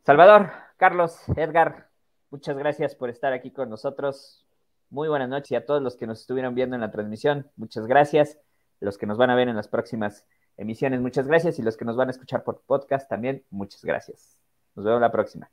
[0.04, 1.88] Salvador, Carlos, Edgar,
[2.30, 4.46] muchas gracias por estar aquí con nosotros.
[4.90, 7.86] Muy buenas noches y a todos los que nos estuvieron viendo en la transmisión, muchas
[7.86, 8.38] gracias.
[8.80, 10.26] Los que nos van a ver en las próximas
[10.56, 11.58] emisiones, muchas gracias.
[11.58, 14.38] Y los que nos van a escuchar por podcast también, muchas gracias.
[14.74, 15.50] Nos vemos la próxima.